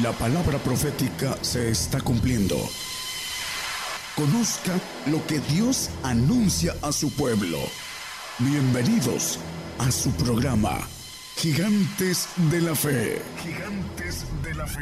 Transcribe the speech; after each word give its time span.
La 0.00 0.10
palabra 0.12 0.56
profética 0.56 1.36
se 1.42 1.68
está 1.68 2.00
cumpliendo. 2.00 2.54
Conozca 4.16 4.72
lo 5.10 5.18
que 5.26 5.38
Dios 5.54 5.90
anuncia 6.02 6.72
a 6.80 6.92
su 6.92 7.14
pueblo. 7.14 7.58
Bienvenidos 8.38 9.38
a 9.78 9.90
su 9.90 10.10
programa, 10.12 10.78
Gigantes 11.36 12.26
de 12.50 12.62
la 12.62 12.74
Fe. 12.74 13.18
Gigantes 13.36 14.24
de 14.42 14.54
la 14.54 14.66
Fe. 14.66 14.80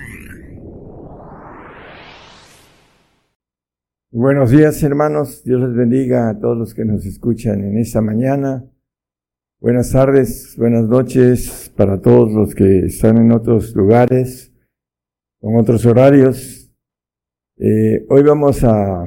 Buenos 4.13 4.53
días 4.53 4.81
hermanos, 4.85 5.43
Dios 5.43 5.61
les 5.61 5.75
bendiga 5.75 6.29
a 6.29 6.39
todos 6.39 6.57
los 6.57 6.73
que 6.73 6.85
nos 6.85 7.05
escuchan 7.05 7.65
en 7.65 7.79
esta 7.79 8.01
mañana. 8.01 8.65
Buenas 9.59 9.91
tardes, 9.91 10.55
buenas 10.57 10.85
noches 10.85 11.73
para 11.77 12.01
todos 12.01 12.31
los 12.31 12.55
que 12.55 12.87
están 12.87 13.17
en 13.17 13.33
otros 13.33 13.75
lugares 13.75 14.50
con 15.41 15.57
otros 15.57 15.85
horarios. 15.87 16.71
Eh, 17.57 18.05
hoy 18.09 18.23
vamos 18.23 18.63
a 18.63 19.07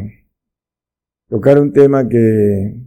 tocar 1.29 1.59
un 1.59 1.71
tema 1.71 2.09
que 2.09 2.81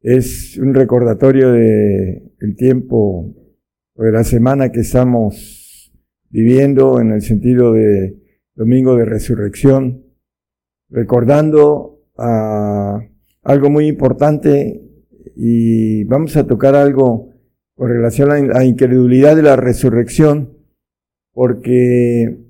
es 0.00 0.58
un 0.58 0.74
recordatorio 0.74 1.52
de 1.52 2.22
tiempo 2.56 3.32
o 3.94 4.02
de 4.02 4.12
la 4.12 4.24
semana 4.24 4.70
que 4.72 4.80
estamos 4.80 5.92
viviendo 6.30 7.00
en 7.00 7.12
el 7.12 7.22
sentido 7.22 7.72
de 7.72 8.16
Domingo 8.54 8.96
de 8.96 9.04
Resurrección, 9.04 10.04
recordando 10.88 12.00
a 12.16 13.00
algo 13.42 13.70
muy 13.70 13.86
importante 13.86 14.82
y 15.36 16.02
vamos 16.04 16.36
a 16.36 16.46
tocar 16.46 16.74
algo 16.74 17.32
con 17.74 17.88
relación 17.88 18.32
a 18.32 18.40
la 18.40 18.64
incredulidad 18.64 19.36
de 19.36 19.42
la 19.42 19.54
resurrección, 19.54 20.58
porque 21.32 22.47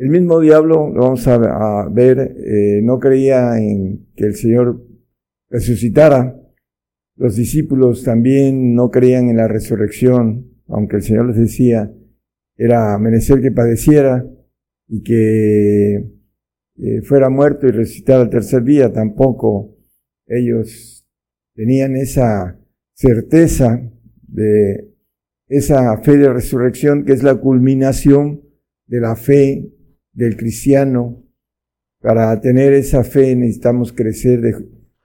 el 0.00 0.08
mismo 0.08 0.40
diablo, 0.40 0.88
lo 0.88 1.02
vamos 1.02 1.28
a, 1.28 1.86
ver, 1.90 2.34
eh, 2.38 2.80
no 2.82 2.98
creía 2.98 3.58
en 3.58 4.06
que 4.16 4.24
el 4.24 4.34
Señor 4.34 4.82
resucitara. 5.50 6.40
Los 7.16 7.36
discípulos 7.36 8.02
también 8.02 8.74
no 8.74 8.90
creían 8.90 9.28
en 9.28 9.36
la 9.36 9.46
resurrección, 9.46 10.54
aunque 10.68 10.96
el 10.96 11.02
Señor 11.02 11.26
les 11.26 11.36
decía, 11.36 11.92
era 12.56 12.96
merecer 12.98 13.42
que 13.42 13.52
padeciera 13.52 14.24
y 14.88 15.02
que 15.02 15.96
eh, 16.78 17.02
fuera 17.02 17.28
muerto 17.28 17.66
y 17.66 17.72
resucitara 17.72 18.22
al 18.22 18.30
tercer 18.30 18.64
día. 18.64 18.90
Tampoco 18.90 19.76
ellos 20.26 21.06
tenían 21.54 21.94
esa 21.96 22.58
certeza 22.94 23.82
de 24.26 24.94
esa 25.46 25.98
fe 25.98 26.16
de 26.16 26.32
resurrección 26.32 27.04
que 27.04 27.12
es 27.12 27.22
la 27.22 27.34
culminación 27.34 28.40
de 28.86 29.00
la 29.00 29.14
fe 29.14 29.74
del 30.12 30.36
cristiano. 30.36 31.22
Para 32.00 32.40
tener 32.40 32.72
esa 32.72 33.04
fe 33.04 33.36
necesitamos 33.36 33.92
crecer, 33.92 34.40
de, 34.40 34.54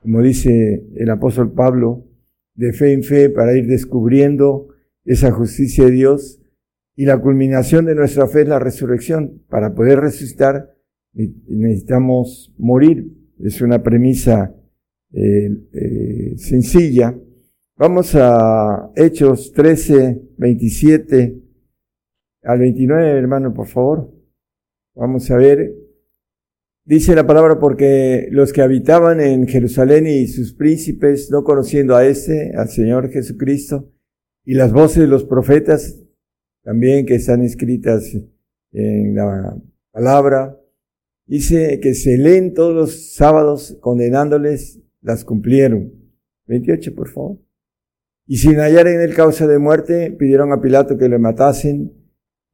como 0.01 0.21
dice 0.21 0.87
el 0.95 1.09
apóstol 1.09 1.53
Pablo, 1.53 2.05
de 2.53 2.71
fe 2.71 2.93
en 2.93 3.03
fe 3.03 3.29
para 3.29 3.57
ir 3.57 3.67
descubriendo 3.67 4.69
esa 5.03 5.31
justicia 5.31 5.85
de 5.85 5.91
Dios. 5.91 6.41
Y 6.95 7.05
la 7.05 7.19
culminación 7.19 7.85
de 7.85 7.95
nuestra 7.95 8.27
fe 8.27 8.43
es 8.43 8.47
la 8.47 8.59
resurrección. 8.59 9.43
Para 9.49 9.75
poder 9.75 9.99
resucitar 9.99 10.75
necesitamos 11.13 12.53
morir. 12.57 13.11
Es 13.39 13.61
una 13.61 13.83
premisa 13.83 14.55
eh, 15.13 15.49
eh, 15.73 16.33
sencilla. 16.37 17.15
Vamos 17.77 18.15
a 18.15 18.91
Hechos 18.95 19.51
13, 19.51 20.21
27 20.37 21.41
al 22.43 22.59
29, 22.59 23.09
hermano, 23.09 23.53
por 23.53 23.67
favor. 23.67 24.14
Vamos 24.95 25.29
a 25.29 25.35
ver. 25.35 25.75
Dice 26.85 27.15
la 27.15 27.27
palabra 27.27 27.59
porque 27.59 28.27
los 28.31 28.53
que 28.53 28.61
habitaban 28.61 29.19
en 29.19 29.47
Jerusalén 29.47 30.07
y 30.07 30.27
sus 30.27 30.53
príncipes, 30.53 31.29
no 31.31 31.43
conociendo 31.43 31.95
a 31.95 32.05
este, 32.05 32.53
al 32.55 32.69
Señor 32.69 33.09
Jesucristo, 33.09 33.91
y 34.45 34.53
las 34.53 34.71
voces 34.71 34.99
de 34.99 35.07
los 35.07 35.25
profetas, 35.25 35.99
también 36.63 37.05
que 37.05 37.15
están 37.15 37.41
escritas 37.41 38.15
en 38.71 39.15
la 39.15 39.57
palabra, 39.91 40.57
dice 41.25 41.79
que 41.81 41.93
se 41.93 42.17
leen 42.17 42.53
todos 42.53 42.73
los 42.73 43.13
sábados 43.15 43.77
condenándoles, 43.81 44.79
las 45.01 45.25
cumplieron. 45.25 45.91
28, 46.47 46.95
por 46.95 47.09
favor. 47.09 47.39
Y 48.27 48.37
sin 48.37 48.59
hallar 48.59 48.87
en 48.87 49.01
él 49.01 49.13
causa 49.13 49.45
de 49.47 49.59
muerte, 49.59 50.11
pidieron 50.11 50.53
a 50.53 50.61
Pilato 50.61 50.97
que 50.97 51.09
le 51.09 51.17
matasen, 51.17 52.04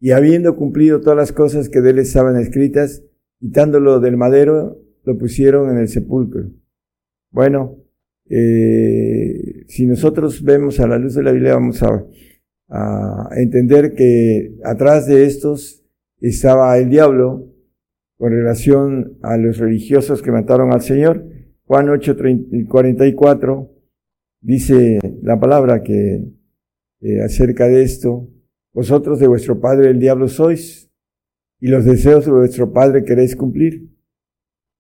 y 0.02 0.12
habiendo 0.12 0.56
cumplido 0.56 1.00
todas 1.00 1.16
las 1.16 1.32
cosas 1.32 1.70
que 1.70 1.80
de 1.80 1.92
él 1.92 2.00
estaban 2.00 2.36
escritas, 2.36 3.04
quitándolo 3.40 4.00
del 4.00 4.18
madero, 4.18 4.82
lo 5.04 5.18
pusieron 5.18 5.70
en 5.70 5.78
el 5.78 5.88
sepulcro. 5.88 6.50
Bueno, 7.30 7.78
eh, 8.28 9.64
si 9.68 9.86
nosotros 9.86 10.44
vemos 10.44 10.80
a 10.80 10.88
la 10.88 10.98
luz 10.98 11.14
de 11.14 11.24
la 11.24 11.32
Biblia, 11.32 11.54
vamos 11.54 11.84
a, 11.84 12.04
entender 13.36 13.94
que 13.94 14.56
atrás 14.64 15.06
de 15.06 15.26
estos 15.26 15.84
estaba 16.22 16.78
el 16.78 16.90
diablo 16.90 17.54
con 18.18 18.32
relación 18.32 19.18
a 19.22 19.36
los 19.36 19.58
religiosos 19.58 20.22
que 20.22 20.32
mataron 20.32 20.72
al 20.72 20.82
Señor. 20.82 21.26
Juan 21.66 21.90
8, 21.90 22.16
44 22.70 23.70
dice 24.40 25.00
la 25.22 25.38
palabra 25.38 25.84
que 25.84 26.32
eh, 27.02 27.22
acerca 27.22 27.68
de 27.68 27.84
esto, 27.84 28.30
vosotros 28.74 29.20
de 29.20 29.28
vuestro 29.28 29.60
padre 29.60 29.90
el 29.90 30.00
diablo 30.00 30.28
sois, 30.28 30.90
y 31.60 31.68
los 31.68 31.86
deseos 31.86 32.26
de 32.26 32.32
vuestro 32.32 32.74
padre 32.74 33.04
queréis 33.04 33.36
cumplir. 33.36 33.88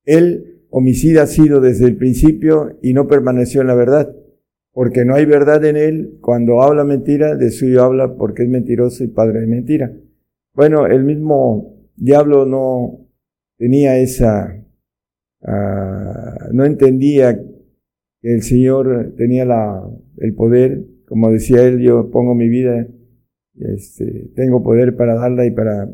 Él, 0.04 0.66
homicida, 0.70 1.24
ha 1.24 1.28
sido 1.28 1.62
desde 1.62 1.86
el 1.86 1.96
principio 1.96 2.78
y 2.82 2.94
no 2.94 3.08
permaneció 3.08 3.62
en 3.62 3.68
la 3.68 3.76
verdad, 3.76 4.16
porque 4.74 5.06
no 5.06 5.14
hay 5.14 5.26
verdad 5.26 5.64
en 5.64 5.78
él. 5.78 6.18
Cuando 6.22 6.64
habla 6.64 6.84
mentira, 6.84 7.36
de 7.36 7.52
suyo 7.52 7.84
habla 7.84 8.16
porque 8.16 8.44
es 8.44 8.50
mentiroso 8.50 9.04
y 9.04 9.10
padre 9.10 9.42
de 9.42 9.48
mentira. 9.48 9.94
Bueno, 10.56 10.88
el 10.88 11.04
mismo 11.04 11.76
diablo 11.96 12.46
no 12.48 13.08
tenía 13.58 13.98
esa, 14.00 14.58
uh, 15.44 16.52
no 16.52 16.66
entendía 16.66 17.38
que 18.22 18.34
el 18.34 18.42
Señor 18.42 19.14
tenía 19.18 19.46
la, 19.46 19.88
el 20.18 20.34
poder, 20.34 20.84
como 21.08 21.32
decía 21.32 21.62
él, 21.64 21.80
yo 21.80 22.10
pongo 22.10 22.34
mi 22.34 22.50
vida 22.50 22.88
este, 23.60 24.32
tengo 24.36 24.64
poder 24.64 24.96
para 24.96 25.16
darla 25.16 25.46
y 25.46 25.52
para 25.52 25.90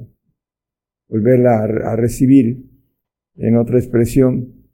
volverla 1.10 1.64
a, 1.64 1.96
recibir. 1.96 2.66
En 3.36 3.56
otra 3.56 3.78
expresión, 3.78 4.66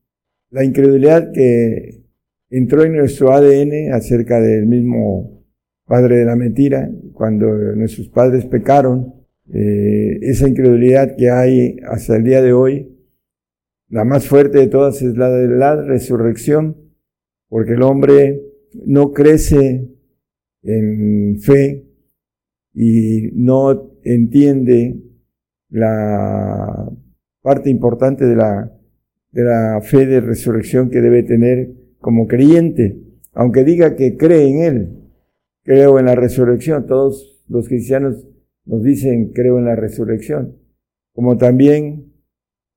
la 0.49 0.63
incredulidad 0.63 1.33
que 1.33 2.05
entró 2.49 2.83
en 2.83 2.95
nuestro 2.95 3.33
ADN 3.33 3.91
acerca 3.91 4.39
del 4.39 4.67
mismo 4.67 5.43
padre 5.85 6.17
de 6.17 6.25
la 6.25 6.37
mentira, 6.37 6.89
cuando 7.11 7.47
nuestros 7.75 8.07
padres 8.07 8.45
pecaron, 8.45 9.15
eh, 9.53 10.17
esa 10.21 10.47
incredulidad 10.47 11.17
que 11.17 11.29
hay 11.29 11.75
hasta 11.85 12.15
el 12.15 12.23
día 12.23 12.41
de 12.41 12.53
hoy, 12.53 12.89
la 13.89 14.05
más 14.05 14.27
fuerte 14.27 14.59
de 14.59 14.67
todas 14.67 15.01
es 15.01 15.17
la 15.17 15.29
de 15.29 15.49
la 15.49 15.75
resurrección, 15.75 16.77
porque 17.49 17.73
el 17.73 17.81
hombre 17.81 18.41
no 18.85 19.11
crece 19.11 19.89
en 20.63 21.37
fe 21.39 21.92
y 22.73 23.29
no 23.33 23.91
entiende 24.03 24.99
la 25.69 26.89
parte 27.41 27.69
importante 27.69 28.25
de 28.25 28.35
la, 28.35 28.71
de 29.31 29.43
la 29.43 29.81
fe 29.81 30.05
de 30.05 30.21
resurrección 30.21 30.89
que 30.89 31.01
debe 31.01 31.23
tener 31.23 31.71
como 31.99 32.27
creyente, 32.27 32.99
aunque 33.33 33.63
diga 33.63 33.95
que 33.95 34.17
cree 34.17 34.47
en 34.49 34.63
Él. 34.63 34.99
Creo 35.63 35.97
en 35.97 36.05
la 36.05 36.15
resurrección. 36.15 36.85
Todos 36.85 37.43
los 37.47 37.67
cristianos 37.67 38.27
nos 38.65 38.83
dicen 38.83 39.31
creo 39.31 39.57
en 39.57 39.65
la 39.65 39.75
resurrección. 39.75 40.57
Como 41.13 41.37
también 41.37 42.13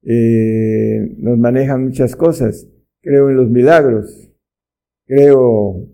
eh, 0.03 1.15
nos 1.19 1.39
manejan 1.39 1.85
muchas 1.85 2.15
cosas. 2.15 2.69
Creo 3.03 3.29
en 3.29 3.37
los 3.37 3.51
milagros. 3.51 4.31
Creo 5.07 5.89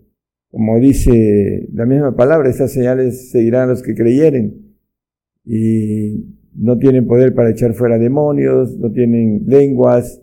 como 0.53 0.79
dice 0.79 1.67
la 1.73 1.87
misma 1.87 2.15
palabra, 2.15 2.47
estas 2.47 2.71
señales 2.71 3.31
seguirán 3.31 3.63
a 3.63 3.71
los 3.71 3.81
que 3.81 3.95
creyeren. 3.95 4.75
Y 5.43 6.27
no 6.53 6.77
tienen 6.77 7.07
poder 7.07 7.33
para 7.33 7.49
echar 7.49 7.73
fuera 7.73 7.97
demonios, 7.97 8.77
no 8.77 8.91
tienen 8.91 9.45
lenguas, 9.47 10.21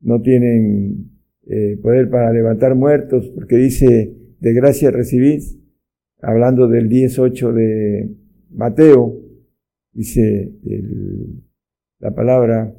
no 0.00 0.22
tienen 0.22 1.10
eh, 1.48 1.80
poder 1.82 2.08
para 2.10 2.32
levantar 2.32 2.76
muertos, 2.76 3.28
porque 3.34 3.56
dice, 3.56 4.14
de 4.38 4.52
gracia 4.52 4.92
recibís, 4.92 5.58
hablando 6.20 6.68
del 6.68 6.88
18 6.88 7.52
de 7.52 8.14
Mateo, 8.50 9.18
dice 9.94 10.52
la 11.98 12.14
palabra, 12.14 12.72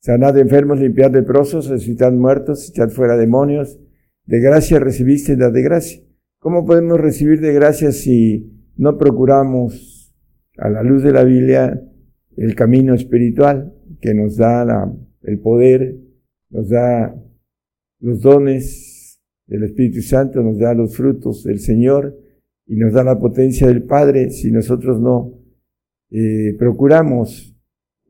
sanad 0.00 0.36
enfermos, 0.36 0.80
limpiad 0.80 1.14
leprosos, 1.14 1.70
resucitad 1.70 2.12
muertos, 2.12 2.68
echad 2.68 2.90
fuera 2.90 3.16
demonios, 3.16 3.80
de 4.26 4.40
gracia 4.40 4.78
recibiste, 4.78 5.34
dad 5.34 5.50
de 5.50 5.62
gracia. 5.62 6.02
¿Cómo 6.42 6.66
podemos 6.66 7.00
recibir 7.00 7.40
de 7.40 7.52
gracia 7.52 7.92
si 7.92 8.50
no 8.76 8.98
procuramos, 8.98 10.12
a 10.58 10.68
la 10.68 10.82
luz 10.82 11.04
de 11.04 11.12
la 11.12 11.22
Biblia, 11.22 11.80
el 12.36 12.56
camino 12.56 12.94
espiritual 12.94 13.72
que 14.00 14.12
nos 14.12 14.38
da 14.38 14.92
el 15.22 15.38
poder, 15.38 15.98
nos 16.50 16.68
da 16.68 17.14
los 18.00 18.22
dones 18.22 19.20
del 19.46 19.62
Espíritu 19.62 20.02
Santo, 20.02 20.42
nos 20.42 20.58
da 20.58 20.74
los 20.74 20.96
frutos 20.96 21.44
del 21.44 21.60
Señor 21.60 22.18
y 22.66 22.74
nos 22.74 22.92
da 22.92 23.04
la 23.04 23.20
potencia 23.20 23.68
del 23.68 23.84
Padre 23.84 24.30
si 24.30 24.50
nosotros 24.50 25.00
no 25.00 25.38
eh, 26.10 26.56
procuramos 26.58 27.56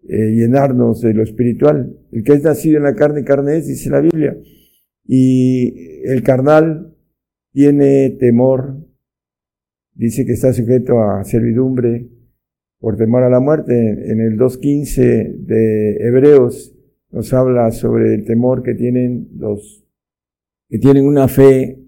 eh, 0.09 0.31
llenarnos 0.31 1.03
de 1.03 1.13
lo 1.13 1.23
espiritual. 1.23 1.99
El 2.11 2.25
que 2.25 2.33
es 2.33 2.43
nacido 2.43 2.79
en 2.79 2.85
la 2.85 2.95
carne, 2.95 3.25
carne 3.25 3.59
es, 3.59 3.67
dice 3.67 3.91
la 3.91 4.01
Biblia. 4.01 4.35
Y 5.05 6.01
el 6.07 6.23
carnal 6.23 6.92
tiene 7.53 8.11
temor, 8.11 8.77
dice 9.95 10.25
que 10.25 10.33
está 10.33 10.53
sujeto 10.53 11.03
a 11.03 11.23
servidumbre 11.25 12.09
por 12.79 12.97
temor 12.97 13.23
a 13.23 13.31
la 13.31 13.41
muerte. 13.41 13.73
En 14.11 14.21
el 14.21 14.39
2.15 14.39 15.37
de 15.37 15.97
Hebreos 16.01 16.75
nos 17.11 17.33
habla 17.33 17.71
sobre 17.71 18.15
el 18.15 18.25
temor 18.25 18.63
que 18.63 18.75
tienen 18.75 19.29
los 19.37 19.85
que 20.69 20.79
tienen 20.79 21.05
una 21.05 21.29
fe 21.29 21.79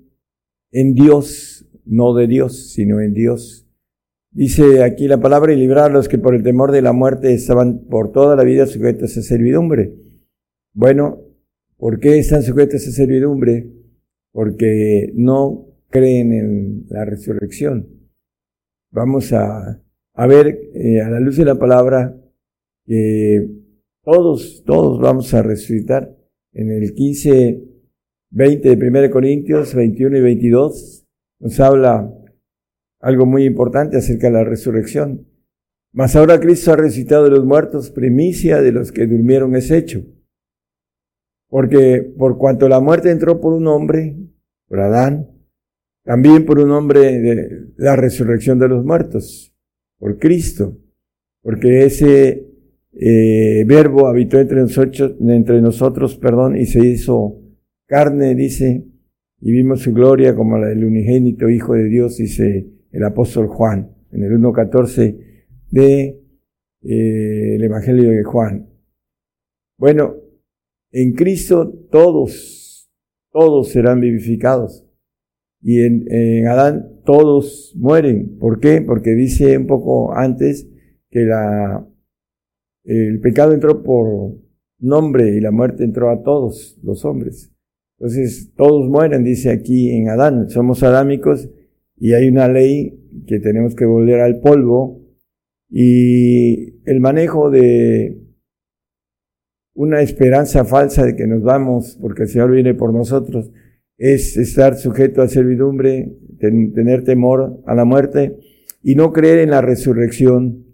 en 0.70 0.94
Dios, 0.94 1.66
no 1.86 2.12
de 2.12 2.26
Dios, 2.26 2.72
sino 2.74 3.00
en 3.00 3.14
Dios. 3.14 3.66
Dice 4.30 4.82
aquí 4.82 5.08
la 5.08 5.20
palabra 5.20 5.54
y 5.54 5.56
librar 5.56 5.90
a 5.90 5.94
los 5.94 6.08
que 6.08 6.18
por 6.18 6.34
el 6.34 6.42
temor 6.42 6.70
de 6.70 6.82
la 6.82 6.92
muerte 6.92 7.32
estaban 7.32 7.86
por 7.88 8.12
toda 8.12 8.36
la 8.36 8.44
vida 8.44 8.66
sujetos 8.66 9.16
a 9.16 9.22
servidumbre. 9.22 9.94
Bueno, 10.74 11.20
¿por 11.78 11.98
qué 11.98 12.18
están 12.18 12.42
sujetos 12.42 12.86
a 12.86 12.90
servidumbre? 12.90 13.70
Porque 14.34 15.12
no 15.14 15.68
creen 15.90 16.32
en 16.32 16.86
la 16.88 17.04
resurrección. 17.04 17.88
Vamos 18.90 19.32
a, 19.32 19.80
ver 20.26 20.58
eh, 20.74 21.00
a 21.00 21.08
la 21.08 21.20
luz 21.20 21.36
de 21.36 21.44
la 21.44 21.54
palabra 21.54 22.20
que 22.84 23.48
todos, 24.02 24.64
todos 24.66 25.00
vamos 25.00 25.32
a 25.34 25.42
resucitar. 25.42 26.16
En 26.52 26.72
el 26.72 26.94
15, 26.94 27.62
20 28.30 28.76
de 28.76 28.88
1 28.88 29.10
Corintios, 29.10 29.72
21 29.72 30.18
y 30.18 30.20
22, 30.20 31.06
nos 31.38 31.60
habla 31.60 32.12
algo 33.00 33.26
muy 33.26 33.44
importante 33.44 33.98
acerca 33.98 34.26
de 34.26 34.32
la 34.32 34.44
resurrección. 34.44 35.28
Mas 35.92 36.16
ahora 36.16 36.40
Cristo 36.40 36.72
ha 36.72 36.76
resucitado 36.76 37.22
de 37.22 37.30
los 37.30 37.44
muertos, 37.44 37.92
primicia 37.92 38.60
de 38.60 38.72
los 38.72 38.90
que 38.90 39.06
durmieron 39.06 39.54
es 39.54 39.70
hecho. 39.70 40.04
Porque 41.54 42.02
por 42.18 42.36
cuanto 42.36 42.68
la 42.68 42.80
muerte 42.80 43.12
entró 43.12 43.40
por 43.40 43.52
un 43.52 43.68
hombre, 43.68 44.16
por 44.66 44.80
Adán, 44.80 45.30
también 46.02 46.44
por 46.44 46.58
un 46.58 46.72
hombre 46.72 47.20
de 47.20 47.68
la 47.76 47.94
resurrección 47.94 48.58
de 48.58 48.66
los 48.66 48.84
muertos, 48.84 49.54
por 49.96 50.18
Cristo, 50.18 50.76
porque 51.42 51.84
ese 51.84 52.44
eh, 52.90 53.64
verbo 53.68 54.08
habitó 54.08 54.40
entre 54.40 54.62
nosotros, 54.62 55.14
entre 55.20 55.62
nosotros, 55.62 56.16
perdón, 56.16 56.56
y 56.56 56.66
se 56.66 56.84
hizo 56.84 57.40
carne, 57.86 58.34
dice, 58.34 58.84
y 59.40 59.52
vimos 59.52 59.82
su 59.82 59.92
gloria 59.92 60.34
como 60.34 60.58
la 60.58 60.66
del 60.66 60.84
unigénito 60.84 61.48
Hijo 61.48 61.74
de 61.74 61.84
Dios, 61.84 62.16
dice 62.16 62.66
el 62.90 63.04
apóstol 63.04 63.46
Juan, 63.46 63.94
en 64.10 64.24
el 64.24 64.32
1.14 64.40 65.18
de 65.70 66.20
eh, 66.82 67.54
el 67.54 67.62
Evangelio 67.62 68.10
de 68.10 68.24
Juan. 68.24 68.68
Bueno, 69.78 70.23
en 70.94 71.12
Cristo 71.14 71.72
todos, 71.90 72.88
todos 73.32 73.68
serán 73.68 74.00
vivificados. 74.00 74.86
Y 75.60 75.80
en, 75.82 76.46
Adán 76.46 77.00
todos 77.04 77.74
mueren. 77.76 78.38
¿Por 78.38 78.60
qué? 78.60 78.80
Porque 78.80 79.10
dice 79.10 79.58
un 79.58 79.66
poco 79.66 80.14
antes 80.14 80.68
que 81.10 81.20
la, 81.20 81.84
el 82.84 83.18
pecado 83.20 83.52
entró 83.54 83.82
por 83.82 84.36
nombre 84.78 85.36
y 85.36 85.40
la 85.40 85.50
muerte 85.50 85.82
entró 85.82 86.10
a 86.10 86.22
todos 86.22 86.78
los 86.82 87.04
hombres. 87.04 87.50
Entonces, 87.98 88.52
todos 88.54 88.88
mueren, 88.88 89.24
dice 89.24 89.50
aquí 89.50 89.90
en 89.90 90.10
Adán. 90.10 90.48
Somos 90.48 90.84
adámicos 90.84 91.48
y 91.96 92.12
hay 92.12 92.28
una 92.28 92.46
ley 92.46 93.00
que 93.26 93.40
tenemos 93.40 93.74
que 93.74 93.84
volver 93.84 94.20
al 94.20 94.40
polvo 94.40 95.00
y 95.68 96.78
el 96.88 97.00
manejo 97.00 97.50
de 97.50 98.23
una 99.74 100.00
esperanza 100.00 100.64
falsa 100.64 101.04
de 101.04 101.16
que 101.16 101.26
nos 101.26 101.42
vamos 101.42 101.98
porque 102.00 102.22
el 102.22 102.28
Señor 102.28 102.50
viene 102.52 102.74
por 102.74 102.92
nosotros 102.92 103.50
es 103.98 104.36
estar 104.36 104.76
sujeto 104.76 105.22
a 105.22 105.28
servidumbre, 105.28 106.12
tener 106.38 107.04
temor 107.04 107.62
a 107.66 107.74
la 107.74 107.84
muerte 107.84 108.36
y 108.82 108.94
no 108.94 109.12
creer 109.12 109.40
en 109.40 109.50
la 109.50 109.60
resurrección 109.60 110.64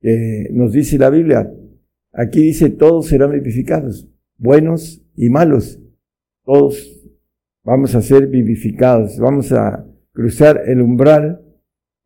que 0.00 0.48
nos 0.52 0.72
dice 0.72 0.98
la 0.98 1.10
Biblia. 1.10 1.52
Aquí 2.12 2.42
dice, 2.42 2.70
todos 2.70 3.06
serán 3.06 3.32
vivificados, 3.32 4.08
buenos 4.36 5.02
y 5.16 5.28
malos. 5.28 5.80
Todos 6.44 7.10
vamos 7.64 7.94
a 7.94 8.02
ser 8.02 8.28
vivificados, 8.28 9.18
vamos 9.18 9.52
a 9.52 9.84
cruzar 10.12 10.62
el 10.66 10.80
umbral 10.80 11.42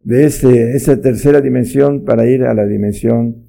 de 0.01 0.25
ese, 0.25 0.75
esa 0.75 1.01
tercera 1.01 1.41
dimensión 1.41 2.05
para 2.05 2.27
ir 2.27 2.43
a 2.43 2.55
la 2.55 2.67
dimensión 2.67 3.47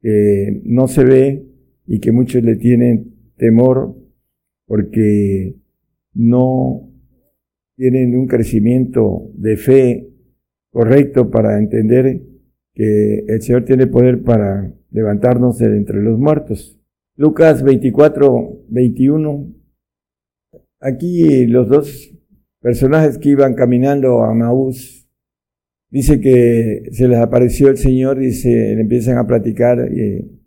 que 0.00 0.60
no 0.64 0.86
se 0.86 1.04
ve 1.04 1.51
y 1.86 2.00
que 2.00 2.12
muchos 2.12 2.42
le 2.42 2.56
tienen 2.56 3.14
temor 3.36 3.96
porque 4.66 5.56
no 6.14 6.88
tienen 7.76 8.16
un 8.16 8.26
crecimiento 8.26 9.30
de 9.34 9.56
fe 9.56 10.08
correcto 10.70 11.30
para 11.30 11.58
entender 11.58 12.22
que 12.74 13.24
el 13.26 13.42
Señor 13.42 13.64
tiene 13.64 13.86
poder 13.86 14.22
para 14.22 14.72
levantarnos 14.90 15.58
de 15.58 15.66
entre 15.76 16.02
los 16.02 16.18
muertos. 16.18 16.78
Lucas 17.16 17.62
24, 17.62 18.64
21. 18.68 19.52
Aquí 20.80 21.46
los 21.46 21.68
dos 21.68 22.14
personajes 22.60 23.18
que 23.18 23.30
iban 23.30 23.54
caminando 23.54 24.22
a 24.22 24.32
Maús, 24.34 25.08
dice 25.90 26.20
que 26.20 26.88
se 26.92 27.08
les 27.08 27.18
apareció 27.18 27.68
el 27.68 27.76
Señor 27.76 28.22
y 28.22 28.32
se 28.32 28.72
empiezan 28.72 29.18
a 29.18 29.26
platicar 29.26 29.90
y 29.92 30.41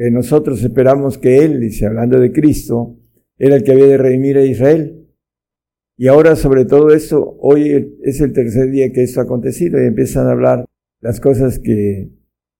que 0.00 0.10
nosotros 0.10 0.62
esperamos 0.62 1.18
que 1.18 1.44
Él, 1.44 1.60
dice, 1.60 1.84
hablando 1.84 2.18
de 2.18 2.32
Cristo, 2.32 2.96
era 3.36 3.56
el 3.56 3.62
que 3.62 3.72
había 3.72 3.86
de 3.86 3.98
redimir 3.98 4.38
a 4.38 4.46
Israel. 4.46 5.06
Y 5.98 6.06
ahora 6.06 6.36
sobre 6.36 6.64
todo 6.64 6.88
eso, 6.88 7.36
hoy 7.38 7.98
es 8.02 8.22
el 8.22 8.32
tercer 8.32 8.70
día 8.70 8.92
que 8.92 9.02
esto 9.02 9.20
ha 9.20 9.24
acontecido 9.24 9.78
y 9.78 9.84
empiezan 9.84 10.26
a 10.26 10.32
hablar 10.32 10.64
las 11.02 11.20
cosas 11.20 11.58
que 11.58 12.08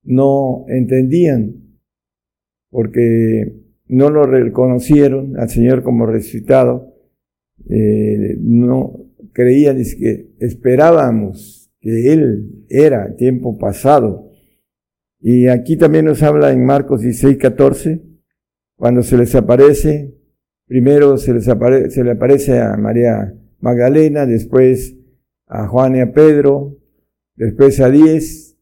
no 0.03 0.67
entendían, 0.69 1.79
porque 2.69 3.57
no 3.88 4.11
lo 4.11 4.26
reconocieron 4.26 5.38
al 5.38 5.49
Señor 5.49 5.83
como 5.83 6.05
resucitado, 6.05 6.95
eh, 7.71 8.37
no 8.38 9.00
creían, 9.33 9.79
es 9.79 9.95
que 9.95 10.29
esperábamos 10.41 11.73
que 11.81 12.12
Él 12.12 12.67
era 12.69 13.17
tiempo 13.17 13.57
pasado. 13.57 14.30
Y 15.21 15.49
aquí 15.49 15.77
también 15.77 16.07
nos 16.07 16.23
habla 16.23 16.53
en 16.53 16.65
Marcos 16.65 17.03
16, 17.03 17.37
14, 17.37 18.03
cuando 18.77 19.03
se 19.03 19.19
les 19.19 19.35
aparece 19.35 20.21
Primero 20.71 21.19
se, 21.19 21.35
les 21.35 21.47
se 21.47 22.05
le 22.05 22.12
aparece 22.12 22.61
a 22.61 22.77
María 22.77 23.35
Magdalena, 23.59 24.25
después 24.25 24.97
a 25.49 25.67
Juan 25.67 25.97
y 25.97 26.00
a 26.00 26.12
Pedro, 26.12 26.79
después 27.35 27.81
a 27.81 27.91
diez 27.91 28.57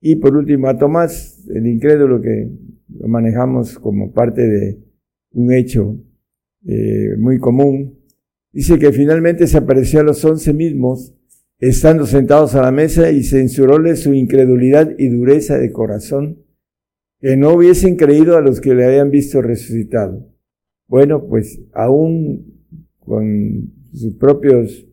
y 0.00 0.16
por 0.16 0.38
último 0.38 0.68
a 0.68 0.78
Tomás, 0.78 1.46
el 1.54 1.66
incrédulo 1.66 2.22
que 2.22 2.50
lo 2.98 3.08
manejamos 3.08 3.78
como 3.78 4.10
parte 4.10 4.48
de 4.48 4.78
un 5.32 5.52
hecho 5.52 5.98
eh, 6.66 7.14
muy 7.18 7.38
común. 7.38 7.98
Dice 8.50 8.78
que 8.78 8.90
finalmente 8.90 9.46
se 9.46 9.58
apareció 9.58 10.00
a 10.00 10.04
los 10.04 10.24
once 10.24 10.54
mismos, 10.54 11.12
estando 11.68 12.06
sentados 12.06 12.54
a 12.54 12.62
la 12.62 12.70
mesa 12.70 13.10
y 13.10 13.22
censuróles 13.22 14.02
su 14.02 14.12
incredulidad 14.12 14.94
y 14.98 15.08
dureza 15.08 15.58
de 15.58 15.72
corazón, 15.72 16.44
que 17.20 17.36
no 17.36 17.54
hubiesen 17.54 17.96
creído 17.96 18.36
a 18.36 18.40
los 18.40 18.60
que 18.60 18.74
le 18.74 18.84
habían 18.84 19.10
visto 19.10 19.40
resucitado. 19.40 20.28
Bueno, 20.88 21.26
pues 21.26 21.62
aún 21.72 22.66
con 22.98 23.72
sus 23.92 24.14
propios 24.16 24.86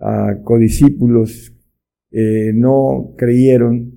uh, 0.00 0.42
codiscípulos 0.42 1.54
eh, 2.10 2.52
no 2.54 3.14
creyeron 3.16 3.94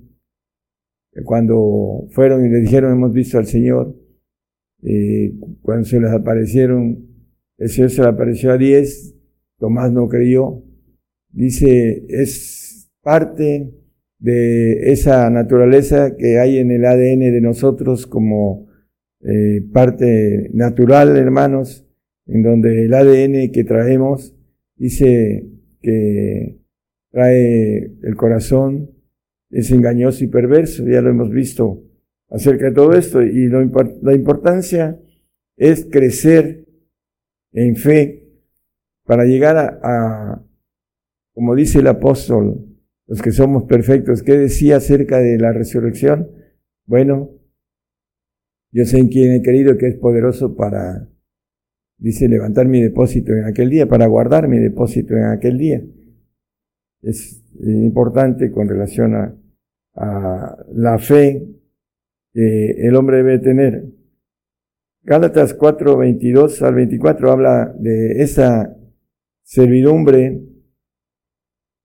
cuando 1.24 2.06
fueron 2.10 2.46
y 2.46 2.48
le 2.48 2.60
dijeron 2.60 2.92
hemos 2.92 3.12
visto 3.12 3.38
al 3.38 3.46
Señor, 3.46 3.96
eh, 4.82 5.34
cuando 5.62 5.84
se 5.84 6.00
les 6.00 6.12
aparecieron, 6.12 7.06
el 7.58 7.68
Señor 7.68 7.90
se 7.90 8.02
le 8.02 8.08
apareció 8.08 8.52
a 8.52 8.58
diez, 8.58 9.14
Tomás 9.58 9.92
no 9.92 10.08
creyó, 10.08 10.62
dice, 11.30 12.04
es 12.08 12.90
parte 13.02 13.72
de 14.18 14.92
esa 14.92 15.30
naturaleza 15.30 16.16
que 16.16 16.38
hay 16.38 16.58
en 16.58 16.70
el 16.70 16.84
ADN 16.84 17.32
de 17.32 17.40
nosotros 17.40 18.06
como 18.06 18.68
eh, 19.20 19.62
parte 19.72 20.50
natural, 20.52 21.16
hermanos, 21.16 21.86
en 22.26 22.42
donde 22.42 22.84
el 22.84 22.94
ADN 22.94 23.50
que 23.52 23.64
traemos 23.64 24.34
dice 24.76 25.48
que 25.80 26.58
trae 27.10 27.90
el 28.02 28.16
corazón, 28.16 28.90
es 29.50 29.70
engañoso 29.70 30.24
y 30.24 30.28
perverso, 30.28 30.86
ya 30.86 31.00
lo 31.00 31.10
hemos 31.10 31.30
visto 31.30 31.82
acerca 32.28 32.66
de 32.66 32.72
todo 32.72 32.92
esto. 32.92 33.22
Y 33.22 33.48
la 33.48 34.14
importancia 34.14 35.00
es 35.56 35.86
crecer 35.90 36.66
en 37.52 37.76
fe 37.76 38.24
para 39.04 39.24
llegar 39.24 39.56
a, 39.56 40.44
como 41.38 41.54
dice 41.54 41.78
el 41.78 41.86
apóstol, 41.86 42.66
los 43.06 43.22
que 43.22 43.30
somos 43.30 43.62
perfectos, 43.62 44.24
¿qué 44.24 44.36
decía 44.36 44.78
acerca 44.78 45.18
de 45.18 45.38
la 45.38 45.52
resurrección? 45.52 46.32
Bueno, 46.84 47.30
yo 48.72 48.84
sé 48.84 48.98
en 48.98 49.06
quién 49.06 49.30
he 49.30 49.40
querido 49.40 49.78
que 49.78 49.86
es 49.86 49.94
poderoso 49.94 50.56
para, 50.56 51.08
dice, 51.96 52.26
levantar 52.26 52.66
mi 52.66 52.82
depósito 52.82 53.34
en 53.34 53.44
aquel 53.44 53.70
día, 53.70 53.86
para 53.86 54.08
guardar 54.08 54.48
mi 54.48 54.58
depósito 54.58 55.14
en 55.14 55.26
aquel 55.26 55.58
día. 55.58 55.80
Es 57.02 57.40
importante 57.60 58.50
con 58.50 58.68
relación 58.68 59.14
a, 59.14 59.38
a 59.94 60.56
la 60.72 60.98
fe 60.98 61.46
que 62.32 62.70
el 62.80 62.96
hombre 62.96 63.18
debe 63.18 63.38
tener. 63.38 63.84
Gálatas 65.04 65.54
4, 65.54 65.98
22 65.98 66.62
al 66.62 66.74
24 66.74 67.30
habla 67.30 67.72
de 67.78 68.24
esa 68.24 68.76
servidumbre 69.44 70.47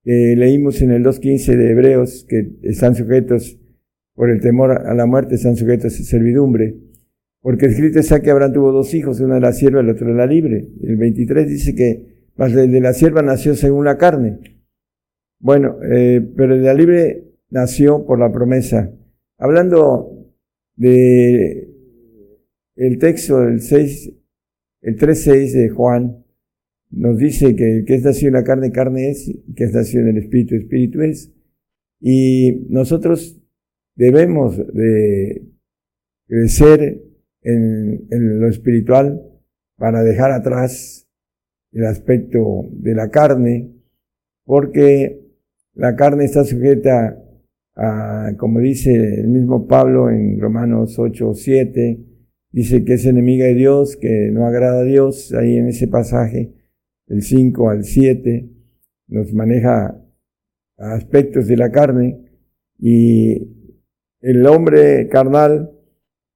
que 0.03 0.35
leímos 0.37 0.81
en 0.81 0.91
el 0.91 1.03
2.15 1.03 1.55
de 1.55 1.71
Hebreos, 1.71 2.25
que 2.27 2.57
están 2.63 2.95
sujetos 2.95 3.57
por 4.13 4.29
el 4.29 4.41
temor 4.41 4.71
a 4.71 4.93
la 4.93 5.05
muerte, 5.05 5.35
están 5.35 5.55
sujetos 5.55 5.99
a 5.99 6.03
servidumbre. 6.03 6.75
Porque 7.41 7.65
escrito 7.65 7.99
está 7.99 8.21
que 8.21 8.31
Abraham 8.31 8.53
tuvo 8.53 8.71
dos 8.71 8.93
hijos, 8.93 9.19
uno 9.19 9.35
de 9.35 9.41
la 9.41 9.51
sierva 9.51 9.81
y 9.81 9.83
el 9.83 9.89
otro 9.89 10.07
de 10.07 10.13
la 10.13 10.25
libre. 10.25 10.67
El 10.81 10.95
23 10.97 11.47
dice 11.47 11.75
que 11.75 12.29
más 12.35 12.53
el 12.53 12.71
de 12.71 12.79
la 12.79 12.93
sierva 12.93 13.21
nació 13.21 13.55
según 13.55 13.85
la 13.85 13.97
carne. 13.97 14.39
Bueno, 15.39 15.77
eh, 15.83 16.21
pero 16.35 16.55
el 16.55 16.61
de 16.61 16.67
la 16.67 16.73
libre 16.73 17.23
nació 17.49 18.05
por 18.05 18.17
la 18.17 18.31
promesa. 18.31 18.91
Hablando 19.37 20.09
de 20.75 21.69
el 22.75 22.97
texto 22.97 23.41
del 23.41 23.61
6, 23.61 24.13
el 24.81 24.97
3.6 24.97 25.51
de 25.53 25.69
Juan, 25.69 26.22
nos 26.95 27.17
dice 27.17 27.55
que 27.55 27.83
que 27.85 27.95
es 27.95 28.03
nacido 28.03 28.29
en 28.29 28.33
la 28.35 28.43
carne, 28.43 28.71
carne 28.71 29.09
es, 29.09 29.31
que 29.55 29.63
es 29.63 29.73
nacido 29.73 30.03
en 30.03 30.09
el 30.09 30.17
espíritu, 30.23 30.55
espíritu 30.55 31.01
es. 31.01 31.31
Y 31.99 32.65
nosotros 32.69 33.41
debemos 33.95 34.57
de 34.57 35.47
crecer 36.27 37.01
en, 37.41 38.07
en 38.09 38.39
lo 38.39 38.47
espiritual 38.47 39.21
para 39.77 40.03
dejar 40.03 40.31
atrás 40.31 41.07
el 41.71 41.85
aspecto 41.85 42.65
de 42.71 42.93
la 42.93 43.09
carne, 43.09 43.73
porque 44.45 45.23
la 45.73 45.95
carne 45.95 46.25
está 46.25 46.43
sujeta 46.43 47.17
a, 47.75 48.33
como 48.37 48.59
dice 48.59 48.93
el 49.21 49.27
mismo 49.27 49.67
Pablo 49.67 50.09
en 50.09 50.39
Romanos 50.39 50.99
8 50.99 51.29
o 51.29 51.33
7, 51.33 51.99
dice 52.51 52.85
que 52.85 52.93
es 52.93 53.05
enemiga 53.05 53.45
de 53.45 53.55
Dios, 53.55 53.97
que 53.97 54.29
no 54.31 54.45
agrada 54.45 54.81
a 54.81 54.83
Dios, 54.83 55.33
ahí 55.33 55.57
en 55.57 55.67
ese 55.67 55.87
pasaje, 55.87 56.53
el 57.07 57.21
5 57.21 57.69
al 57.69 57.83
7, 57.83 58.49
nos 59.07 59.33
maneja 59.33 59.99
aspectos 60.77 61.47
de 61.47 61.57
la 61.57 61.71
carne 61.71 62.31
y 62.79 63.35
el 64.21 64.45
hombre 64.47 65.07
carnal 65.09 65.71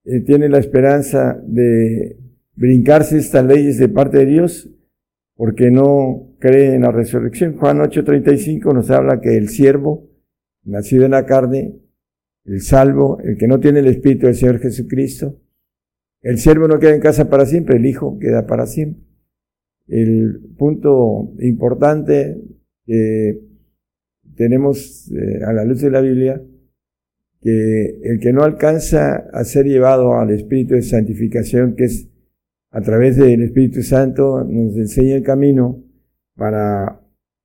eh, 0.04 0.20
tiene 0.20 0.48
la 0.48 0.58
esperanza 0.58 1.40
de 1.44 2.18
brincarse 2.54 3.18
estas 3.18 3.44
leyes 3.44 3.78
de 3.78 3.88
parte 3.88 4.18
de 4.18 4.26
Dios 4.26 4.70
porque 5.34 5.70
no 5.70 6.34
cree 6.40 6.74
en 6.74 6.82
la 6.82 6.90
resurrección. 6.90 7.56
Juan 7.56 7.78
8:35 7.78 8.74
nos 8.74 8.90
habla 8.90 9.20
que 9.20 9.36
el 9.36 9.48
siervo, 9.48 10.10
nacido 10.64 11.04
en 11.04 11.12
la 11.12 11.26
carne, 11.26 11.80
el 12.44 12.60
salvo, 12.60 13.20
el 13.20 13.36
que 13.36 13.46
no 13.46 13.60
tiene 13.60 13.80
el 13.80 13.86
Espíritu 13.86 14.26
del 14.26 14.34
Señor 14.34 14.58
Jesucristo, 14.58 15.40
el 16.22 16.38
siervo 16.38 16.66
no 16.66 16.78
queda 16.78 16.94
en 16.94 17.00
casa 17.00 17.30
para 17.30 17.46
siempre, 17.46 17.76
el 17.76 17.86
Hijo 17.86 18.18
queda 18.18 18.46
para 18.46 18.66
siempre. 18.66 19.07
El 19.88 20.40
punto 20.56 21.32
importante 21.40 22.40
que 22.84 23.40
tenemos 24.36 25.10
eh, 25.10 25.42
a 25.44 25.52
la 25.52 25.64
luz 25.64 25.80
de 25.80 25.90
la 25.90 26.00
Biblia, 26.00 26.40
que 27.40 28.00
el 28.02 28.20
que 28.20 28.32
no 28.32 28.42
alcanza 28.42 29.28
a 29.32 29.44
ser 29.44 29.66
llevado 29.66 30.14
al 30.14 30.30
Espíritu 30.30 30.74
de 30.74 30.82
santificación, 30.82 31.74
que 31.74 31.84
es 31.84 32.08
a 32.70 32.80
través 32.82 33.16
del 33.16 33.42
Espíritu 33.42 33.82
Santo, 33.82 34.44
nos 34.44 34.76
enseña 34.76 35.16
el 35.16 35.22
camino 35.22 35.82
para 36.36 37.00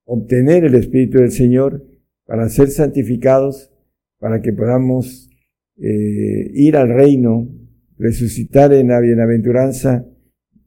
obtener 0.06 0.66
el 0.66 0.76
Espíritu 0.76 1.20
del 1.20 1.32
Señor, 1.32 1.86
para 2.26 2.50
ser 2.50 2.70
santificados, 2.70 3.72
para 4.20 4.42
que 4.42 4.54
podamos 4.54 5.30
eh, 5.78 6.52
ir 6.54 6.78
al 6.78 6.90
reino 6.90 7.50
resucitar 7.98 8.74
en 8.74 8.90
la 8.90 9.00
bienaventuranza 9.00 10.06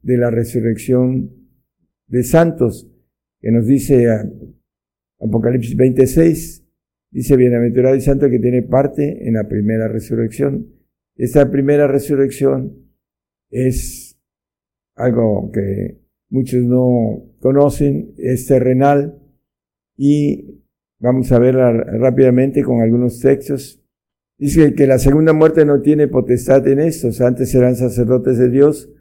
de 0.01 0.17
la 0.17 0.31
resurrección 0.31 1.46
de 2.07 2.23
santos, 2.23 2.89
que 3.39 3.51
nos 3.51 3.65
dice 3.65 4.07
Apocalipsis 5.19 5.75
26, 5.75 6.65
dice 7.11 7.35
bienaventurado 7.35 7.95
y 7.95 8.01
santo 8.01 8.29
que 8.29 8.39
tiene 8.39 8.63
parte 8.63 9.27
en 9.27 9.35
la 9.35 9.47
primera 9.47 9.87
resurrección. 9.87 10.67
Esta 11.15 11.49
primera 11.49 11.87
resurrección 11.87 12.87
es 13.49 14.17
algo 14.95 15.51
que 15.51 15.99
muchos 16.29 16.63
no 16.63 17.23
conocen, 17.39 18.13
es 18.17 18.45
terrenal 18.47 19.19
y 19.95 20.63
vamos 20.99 21.31
a 21.31 21.39
verla 21.39 21.71
rápidamente 21.71 22.63
con 22.63 22.81
algunos 22.81 23.19
textos. 23.19 23.83
Dice 24.37 24.75
que 24.75 24.85
la 24.85 24.99
segunda 24.99 25.33
muerte 25.33 25.65
no 25.65 25.81
tiene 25.81 26.07
potestad 26.07 26.67
en 26.67 26.79
estos, 26.79 27.21
antes 27.21 27.49
serán 27.49 27.75
sacerdotes 27.75 28.37
de 28.37 28.49
Dios 28.49 28.91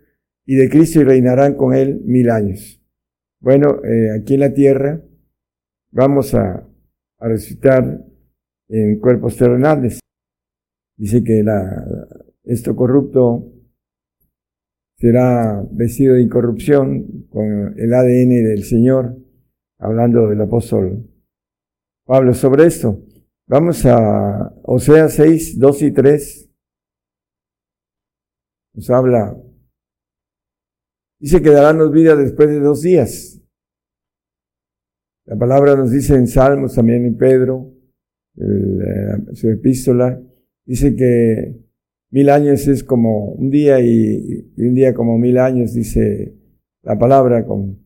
y 0.47 0.55
de 0.55 0.71
Cristo 0.71 1.01
y 1.01 1.05
reinarán 1.05 1.55
con 1.55 1.75
él 1.75 2.01
mil 2.05 2.31
años. 2.31 2.81
Bueno, 3.40 3.85
eh, 3.85 4.11
aquí 4.19 4.35
en 4.35 4.40
la 4.40 4.55
tierra 4.55 5.00
vamos 5.90 6.35
a, 6.35 6.69
a 7.19 7.28
resucitar 7.28 8.05
en 8.69 8.99
cuerpos 8.99 9.37
terrenales. 9.37 10.00
Dice 10.97 11.23
que 11.23 11.43
la, 11.43 11.85
esto 12.45 12.75
corrupto 12.75 13.52
será 14.97 15.62
vestido 15.71 16.14
de 16.14 16.23
incorrupción 16.23 17.26
con 17.28 17.78
el 17.78 17.93
ADN 17.93 18.45
del 18.45 18.64
Señor, 18.64 19.16
hablando 19.78 20.28
del 20.28 20.40
apóstol 20.40 21.11
Pablo 22.07 22.33
sobre 22.35 22.66
esto. 22.66 23.02
Vamos 23.49 23.85
a 23.85 24.55
Osea 24.62 25.09
6, 25.09 25.59
2 25.59 25.83
y 25.83 25.93
3. 25.93 26.50
Nos 28.75 28.90
habla. 28.90 29.37
Dice 31.19 31.41
que 31.41 31.51
darán 31.51 31.91
vida 31.93 32.15
después 32.15 32.49
de 32.49 32.61
dos 32.61 32.83
días. 32.83 33.41
La 35.25 35.37
palabra 35.37 35.75
nos 35.75 35.91
dice 35.91 36.15
en 36.15 36.29
Salmos, 36.29 36.75
también 36.75 37.05
en 37.05 37.17
Pedro, 37.17 37.73
eh, 38.37 39.35
su 39.35 39.49
epístola, 39.49 40.23
dice 40.65 40.95
que 40.95 41.57
mil 42.11 42.29
años 42.29 42.69
es 42.69 42.85
como 42.85 43.33
un 43.33 43.51
día 43.51 43.81
y, 43.81 44.53
un 44.59 44.75
día 44.75 44.95
como 44.95 45.19
mil 45.19 45.39
años, 45.39 45.75
dice 45.75 46.37
la 46.83 46.99
palabra. 46.99 47.45
Con, 47.45 47.79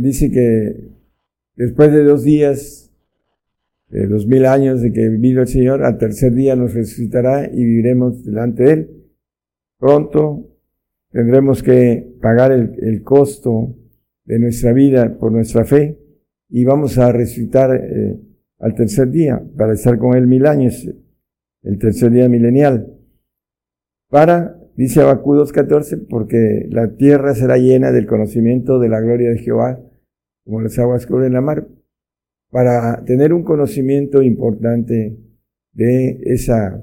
dice 0.00 0.30
que 0.30 0.90
después 1.56 1.92
de 1.92 2.04
dos 2.04 2.22
días 2.22 2.90
de 3.88 4.06
dos 4.06 4.26
mil 4.26 4.44
años 4.46 4.80
de 4.82 4.92
que 4.92 5.08
vivió 5.08 5.40
el 5.40 5.48
Señor, 5.48 5.82
al 5.82 5.98
tercer 5.98 6.34
día 6.34 6.54
nos 6.54 6.74
resucitará 6.74 7.46
y 7.46 7.64
viviremos 7.64 8.24
delante 8.24 8.62
de 8.62 8.72
Él. 8.72 9.04
Pronto 9.78 10.57
tendremos 11.10 11.62
que 11.62 12.16
pagar 12.20 12.52
el, 12.52 13.02
costo 13.02 13.74
de 14.24 14.38
nuestra 14.38 14.72
vida 14.72 15.16
por 15.18 15.32
nuestra 15.32 15.64
fe 15.64 15.98
y 16.48 16.64
vamos 16.64 16.98
a 16.98 17.12
resucitar 17.12 17.74
eh, 17.74 18.18
al 18.58 18.74
tercer 18.74 19.10
día 19.10 19.42
para 19.56 19.72
estar 19.72 19.98
con 19.98 20.16
Él 20.16 20.26
mil 20.26 20.46
años, 20.46 20.88
el 21.62 21.78
tercer 21.78 22.10
día 22.10 22.28
milenial. 22.28 22.94
Para, 24.10 24.58
dice 24.76 25.00
Abacú 25.00 25.34
2.14, 25.34 26.06
porque 26.08 26.66
la 26.70 26.96
tierra 26.96 27.34
será 27.34 27.56
llena 27.58 27.92
del 27.92 28.06
conocimiento 28.06 28.78
de 28.78 28.88
la 28.88 29.00
gloria 29.00 29.30
de 29.30 29.38
Jehová, 29.38 29.80
como 30.44 30.60
las 30.60 30.78
aguas 30.78 31.06
cubren 31.06 31.34
la 31.34 31.40
mar 31.40 31.66
para 32.50 33.04
tener 33.04 33.32
un 33.32 33.42
conocimiento 33.42 34.22
importante 34.22 35.18
de 35.72 36.20
esa, 36.24 36.82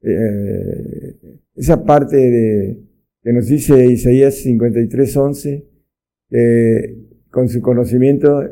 eh, 0.00 1.40
esa 1.54 1.84
parte 1.84 2.16
de, 2.16 2.78
que 3.24 3.32
nos 3.32 3.48
dice 3.48 3.86
Isaías 3.86 4.44
53:11, 4.44 5.64
que 6.28 6.96
con 7.30 7.48
su 7.48 7.60
conocimiento 7.60 8.42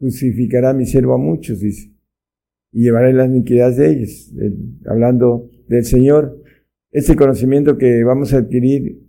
justificará 0.00 0.72
mi 0.72 0.86
siervo 0.86 1.14
a 1.14 1.18
muchos, 1.18 1.60
dice, 1.60 1.92
y 2.72 2.82
llevaré 2.82 3.12
las 3.12 3.28
iniquidades 3.28 3.76
de 3.76 3.90
ellos, 3.90 4.34
hablando 4.86 5.48
del 5.68 5.84
Señor. 5.84 6.42
Ese 6.90 7.14
conocimiento 7.14 7.78
que 7.78 8.02
vamos 8.02 8.32
a 8.32 8.38
adquirir 8.38 9.02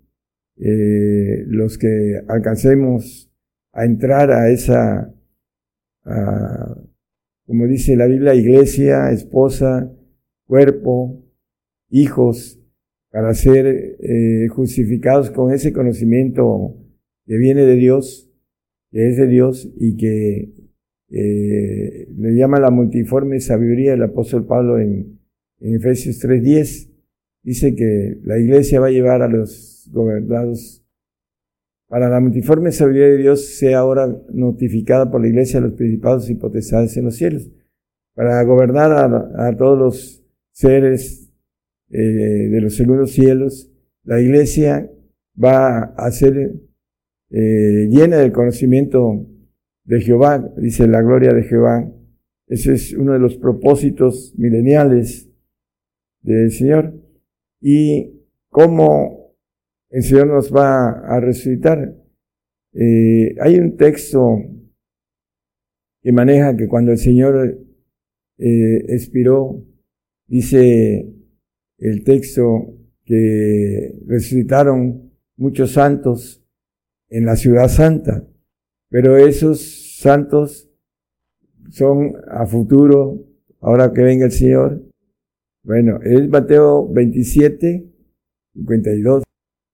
eh, 0.57 1.45
los 1.47 1.77
que 1.77 2.21
alcancemos 2.27 3.31
a 3.71 3.85
entrar 3.85 4.29
a 4.31 4.51
esa 4.51 5.13
como 7.47 7.65
dice 7.65 7.95
la 7.95 8.07
Biblia, 8.07 8.35
iglesia, 8.35 9.09
esposa, 9.11 9.89
cuerpo, 10.45 11.23
hijos, 11.89 12.59
para 13.11 13.33
ser 13.33 13.65
eh, 13.99 14.47
justificados 14.49 15.31
con 15.31 15.53
ese 15.53 15.73
conocimiento 15.73 16.75
que 17.25 17.37
viene 17.37 17.65
de 17.65 17.75
Dios, 17.75 18.31
que 18.91 19.09
es 19.09 19.17
de 19.17 19.27
Dios 19.27 19.69
y 19.77 19.97
que 19.97 20.53
eh, 21.09 22.07
le 22.17 22.35
llama 22.35 22.59
la 22.59 22.69
multiforme 22.69 23.39
sabiduría 23.39 23.91
del 23.91 24.03
apóstol 24.03 24.45
Pablo 24.45 24.79
en, 24.79 25.19
en 25.59 25.75
Efesios 25.75 26.23
3.10. 26.23 26.91
Dice 27.43 27.75
que 27.75 28.19
la 28.23 28.37
iglesia 28.37 28.79
va 28.79 28.87
a 28.87 28.91
llevar 28.91 29.21
a 29.21 29.29
los 29.29 29.89
gobernados 29.91 30.83
para 31.87 32.09
la 32.09 32.19
multiforme 32.19 32.71
sabiduría 32.71 33.07
de 33.07 33.17
Dios 33.17 33.45
sea 33.57 33.79
ahora 33.79 34.13
notificada 34.29 35.09
por 35.09 35.21
la 35.21 35.27
iglesia 35.27 35.59
a 35.59 35.63
los 35.63 35.73
principados 35.73 36.29
y 36.29 36.35
potestades 36.35 36.97
en 36.97 37.05
los 37.05 37.15
cielos, 37.15 37.49
para 38.13 38.43
gobernar 38.43 38.91
a, 38.91 39.57
todos 39.57 39.77
los 39.77 40.23
seres 40.51 41.26
eh, 41.89 41.99
de 41.99 42.61
los 42.61 42.75
segundos 42.75 43.11
cielos. 43.11 43.71
La 44.03 44.21
iglesia 44.21 44.89
va 45.41 45.93
a 45.95 46.11
ser 46.11 46.53
eh, 47.29 47.87
llena 47.89 48.17
del 48.17 48.31
conocimiento 48.31 49.27
de 49.83 50.01
Jehová, 50.01 50.53
dice 50.57 50.87
la 50.87 51.01
gloria 51.01 51.33
de 51.33 51.43
Jehová. 51.43 51.91
Ese 52.47 52.73
es 52.73 52.93
uno 52.93 53.13
de 53.13 53.19
los 53.19 53.37
propósitos 53.37 54.33
mileniales 54.37 55.29
del 56.21 56.51
Señor. 56.51 56.93
Y 57.61 58.17
cómo 58.49 59.35
el 59.89 60.03
Señor 60.03 60.27
nos 60.27 60.53
va 60.53 60.89
a 60.89 61.19
resucitar. 61.19 61.95
Eh, 62.73 63.35
hay 63.41 63.59
un 63.59 63.75
texto 63.77 64.37
que 66.01 66.11
maneja 66.11 66.55
que 66.55 66.67
cuando 66.67 66.91
el 66.91 66.97
Señor 66.97 67.59
eh, 68.37 68.85
expiró, 68.89 69.63
dice 70.27 71.16
el 71.77 72.03
texto 72.03 72.75
que 73.03 73.99
resucitaron 74.05 75.11
muchos 75.35 75.71
santos 75.73 76.43
en 77.09 77.25
la 77.25 77.35
ciudad 77.35 77.67
santa, 77.69 78.27
pero 78.89 79.17
esos 79.17 79.97
santos 79.99 80.69
son 81.69 82.13
a 82.29 82.45
futuro, 82.45 83.25
ahora 83.59 83.91
que 83.93 84.01
venga 84.01 84.25
el 84.25 84.31
Señor. 84.31 84.81
Bueno, 85.63 85.99
es 86.03 86.27
Mateo 86.29 86.87
27, 86.87 87.85
52. 88.53 89.23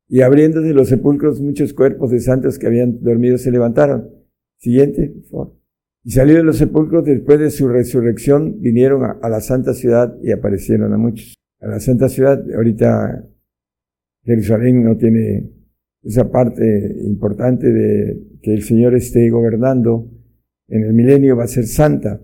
Y 0.10 0.22
abriéndose 0.22 0.74
los 0.74 0.90
sepulcros, 0.90 1.40
muchos 1.40 1.74
cuerpos 1.74 2.12
de 2.12 2.20
santos 2.20 2.60
que 2.60 2.68
habían 2.68 3.02
dormido 3.02 3.38
se 3.38 3.52
levantaron. 3.52 4.10
Siguiente, 4.58 5.10
por 5.10 5.24
favor. 5.24 5.64
Y 6.04 6.12
salieron 6.12 6.42
de 6.42 6.48
los 6.48 6.58
sepulcros 6.58 7.06
después 7.06 7.40
de 7.40 7.50
su 7.50 7.70
resurrección, 7.70 8.60
vinieron 8.60 9.04
a, 9.04 9.30
la 9.30 9.40
santa 9.40 9.74
ciudad 9.74 10.18
y 10.22 10.32
aparecieron 10.32 10.94
a 10.94 10.98
muchos. 10.98 11.36
A 11.64 11.68
la 11.68 11.80
santa 11.80 12.10
ciudad, 12.10 12.44
ahorita 12.54 13.26
Jerusalén 14.24 14.84
no 14.84 14.98
tiene 14.98 15.50
esa 16.04 16.30
parte 16.30 16.96
importante 17.06 17.72
de 17.72 18.22
que 18.42 18.54
el 18.54 18.64
Señor 18.64 18.96
esté 18.96 19.30
gobernando. 19.30 20.10
En 20.68 20.84
el 20.84 20.94
milenio 20.94 21.38
va 21.38 21.46
a 21.46 21.48
ser 21.48 21.66
santa. 21.66 22.22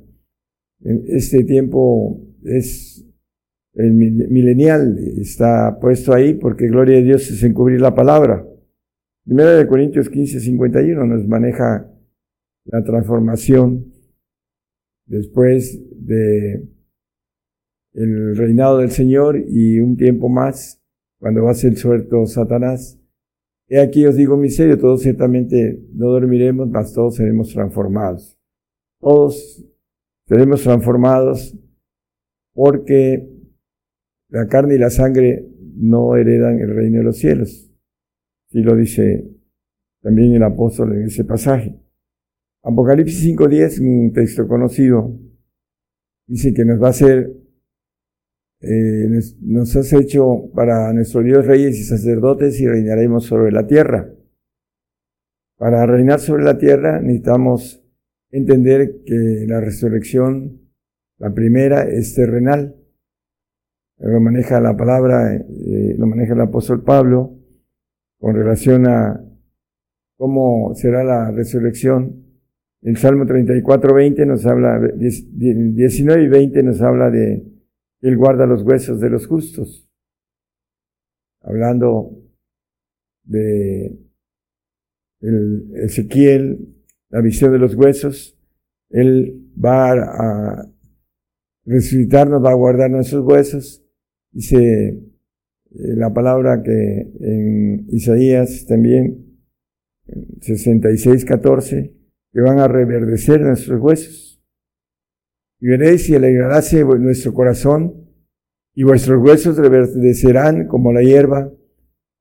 Este 0.82 1.44
tiempo 1.46 2.22
es 2.44 3.06
el 3.74 3.94
milenial 3.94 4.98
está 5.18 5.80
puesto 5.80 6.14
ahí 6.14 6.34
porque 6.34 6.68
gloria 6.68 6.98
de 6.98 7.04
Dios 7.04 7.30
es 7.32 7.42
encubrir 7.44 7.80
la 7.80 7.96
palabra. 7.96 8.46
Primera 9.24 9.56
de 9.56 9.68
Corintios 9.68 10.10
15, 10.10 10.40
51 10.42 11.06
nos 11.06 11.26
maneja 11.28 11.90
la 12.66 12.84
transformación 12.84 13.94
después 15.06 15.80
de 15.96 16.68
el 17.94 18.36
reinado 18.36 18.78
del 18.80 18.92
Señor 18.92 19.38
y 19.48 19.80
un 19.80 19.98
tiempo 19.98 20.30
más 20.30 20.82
cuando 21.20 21.44
va 21.44 21.52
a 21.52 21.56
ser 21.56 21.76
suelto 21.76 22.26
Satanás. 22.26 23.00
He 23.68 23.80
aquí 23.80 24.06
os 24.06 24.16
digo 24.16 24.38
miserio, 24.38 24.80
todos 24.80 25.02
ciertamente 25.02 25.80
no 25.94 26.08
dormiremos, 26.08 26.70
mas 26.70 26.94
todos 26.94 27.16
seremos 27.16 27.54
transformados. 27.54 28.38
Todos 29.00 29.66
seremos 30.26 30.64
transformados 30.64 31.58
porque 32.54 33.30
la 34.30 34.48
carne 34.48 34.76
y 34.76 34.78
la 34.80 34.90
sangre 34.90 35.48
no 35.76 36.16
heredan 36.16 36.60
el 36.60 36.76
reino 36.76 36.98
de 37.00 37.04
los 37.04 37.18
cielos. 37.18 37.72
Y 38.52 38.62
lo 38.62 38.76
dice 38.76 39.30
también 40.02 40.34
el 40.34 40.44
apóstol 40.44 40.94
en 40.94 41.04
ese 41.06 41.24
pasaje. 41.24 41.80
Apocalipsis 42.64 43.26
5.10, 43.26 43.80
un 43.82 44.14
texto 44.14 44.48
conocido, 44.48 45.18
dice 46.28 46.54
que 46.54 46.66
nos 46.66 46.82
va 46.82 46.88
a 46.88 46.90
hacer, 46.92 47.34
eh, 48.62 49.08
nos 49.42 49.76
has 49.76 49.94
hecho 49.94 50.50
para 50.54 50.92
nuestro 50.94 51.22
Dios 51.22 51.46
reyes 51.46 51.78
y 51.78 51.84
sacerdotes 51.84 52.60
y 52.60 52.68
reinaremos 52.68 53.26
sobre 53.26 53.52
la 53.52 53.68
tierra. 53.68 54.10
Para 55.58 55.86
reinar 55.86 56.20
sobre 56.20 56.44
la 56.44 56.58
tierra 56.58 57.02
necesitamos 57.02 57.84
entender 58.32 59.02
que 59.06 59.46
la 59.48 59.60
resurrección, 59.60 60.62
la 61.18 61.34
primera, 61.34 61.84
es 61.84 62.16
terrenal 62.16 62.76
lo 64.00 64.22
maneja 64.22 64.62
la 64.62 64.76
palabra, 64.78 65.36
eh, 65.36 65.96
lo 65.98 66.08
maneja 66.08 66.34
el 66.34 66.42
apóstol 66.42 66.84
Pablo 66.84 67.36
con 68.18 68.34
relación 68.34 68.88
a 68.88 69.22
cómo 70.18 70.74
será 70.76 71.04
la 71.04 71.32
resurrección. 71.32 72.26
El 72.82 72.96
Salmo 72.96 73.26
34, 73.26 73.94
20 73.94 74.26
nos 74.26 74.46
habla, 74.46 74.80
19 74.80 76.24
y 76.24 76.28
20 76.28 76.64
nos 76.64 76.82
habla 76.82 77.10
de 77.10 77.46
Él 78.02 78.18
guarda 78.18 78.46
los 78.46 78.64
huesos 78.64 79.00
de 79.00 79.10
los 79.10 79.28
justos. 79.28 79.90
Hablando 81.42 82.12
de 83.24 83.98
el 85.22 85.72
Ezequiel, 85.76 86.76
la 87.10 87.22
visión 87.22 87.52
de 87.52 87.60
los 87.60 87.76
huesos, 87.76 88.38
Él 88.90 89.52
va 89.58 89.92
a 89.92 90.72
resucitarnos, 91.66 92.44
va 92.44 92.52
a 92.52 92.56
guardar 92.56 92.90
nuestros 92.90 93.26
huesos 93.26 93.86
Dice 94.32 94.90
eh, 94.90 94.98
la 95.72 96.14
palabra 96.14 96.62
que 96.62 97.12
en 97.20 97.88
Isaías 97.90 98.66
también, 98.68 99.26
66, 100.42 101.26
14, 101.26 101.94
que 102.32 102.42
van 102.42 102.60
a 102.60 102.68
reverdecer 102.68 103.42
nuestros 103.42 103.82
huesos. 103.82 104.29
Y 105.60 105.68
veréis 105.68 106.10
y 106.10 106.16
alegraráse 106.16 106.84
nuestro 106.84 107.34
corazón, 107.34 108.06
y 108.74 108.84
vuestros 108.84 109.22
huesos 109.22 109.58
reverdecerán 109.58 110.68
como 110.68 110.94
la 110.94 111.02
hierba, 111.02 111.52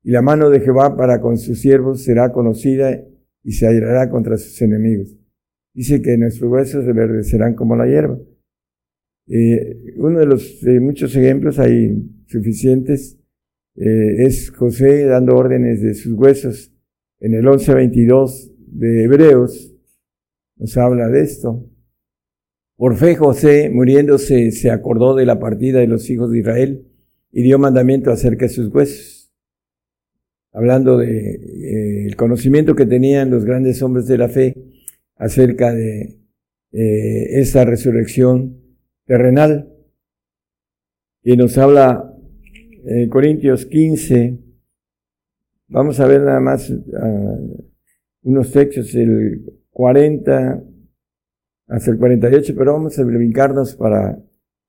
y 0.03 0.11
la 0.11 0.21
mano 0.21 0.49
de 0.49 0.59
Jehová 0.59 0.95
para 0.95 1.21
con 1.21 1.37
sus 1.37 1.61
siervos 1.61 2.03
será 2.03 2.31
conocida 2.31 3.05
y 3.43 3.51
se 3.51 3.67
airará 3.67 4.09
contra 4.09 4.37
sus 4.37 4.61
enemigos. 4.61 5.17
Dice 5.73 6.01
que 6.01 6.17
nuestros 6.17 6.51
huesos 6.51 6.85
reverdecerán 6.85 7.53
como 7.55 7.75
la 7.75 7.87
hierba. 7.87 8.17
Eh, 9.27 9.93
uno 9.97 10.19
de 10.19 10.25
los 10.25 10.61
muchos 10.81 11.15
ejemplos, 11.15 11.59
hay 11.59 12.23
suficientes, 12.25 13.19
eh, 13.75 14.25
es 14.25 14.51
José 14.51 15.05
dando 15.05 15.35
órdenes 15.35 15.81
de 15.81 15.93
sus 15.93 16.13
huesos. 16.13 16.73
En 17.19 17.33
el 17.33 17.45
11.22 17.45 18.53
de 18.67 19.03
Hebreos 19.03 19.73
nos 20.57 20.75
habla 20.77 21.07
de 21.07 21.21
esto. 21.21 21.68
Por 22.79 22.95
fe 22.95 23.17
José, 23.17 23.69
muriéndose, 23.69 24.51
se 24.51 24.71
acordó 24.71 25.13
de 25.13 25.25
la 25.25 25.37
partida 25.37 25.79
de 25.79 25.87
los 25.87 26.09
hijos 26.09 26.31
de 26.31 26.39
Israel 26.39 26.87
y 27.29 27.41
dio 27.41 27.59
mandamiento 27.59 28.09
acerca 28.09 28.45
de 28.45 28.53
sus 28.53 28.73
huesos. 28.73 29.33
Hablando 30.53 30.97
de 30.97 32.05
eh, 32.05 32.15
conocimiento 32.15 32.75
que 32.75 32.85
tenían 32.85 33.31
los 33.31 33.43
grandes 33.43 33.81
hombres 33.83 34.07
de 34.07 34.17
la 34.17 34.29
fe 34.29 34.55
acerca 35.17 35.73
de 35.73 36.19
esta 36.71 37.65
resurrección 37.65 38.61
terrenal. 39.05 39.73
Y 41.21 41.35
nos 41.35 41.57
habla 41.57 42.15
en 42.85 43.09
Corintios 43.09 43.65
15. 43.65 44.39
Vamos 45.67 45.99
a 45.99 46.07
ver 46.07 46.21
nada 46.21 46.39
más 46.39 46.71
ah, 46.97 47.37
unos 48.21 48.53
textos, 48.53 48.95
el 48.95 49.43
40 49.71 50.63
hasta 51.69 51.91
el 51.91 51.97
48, 51.97 52.53
pero 52.57 52.73
vamos 52.73 52.97
a 52.97 53.03
brincarnos 53.03 53.75
para 53.75 54.19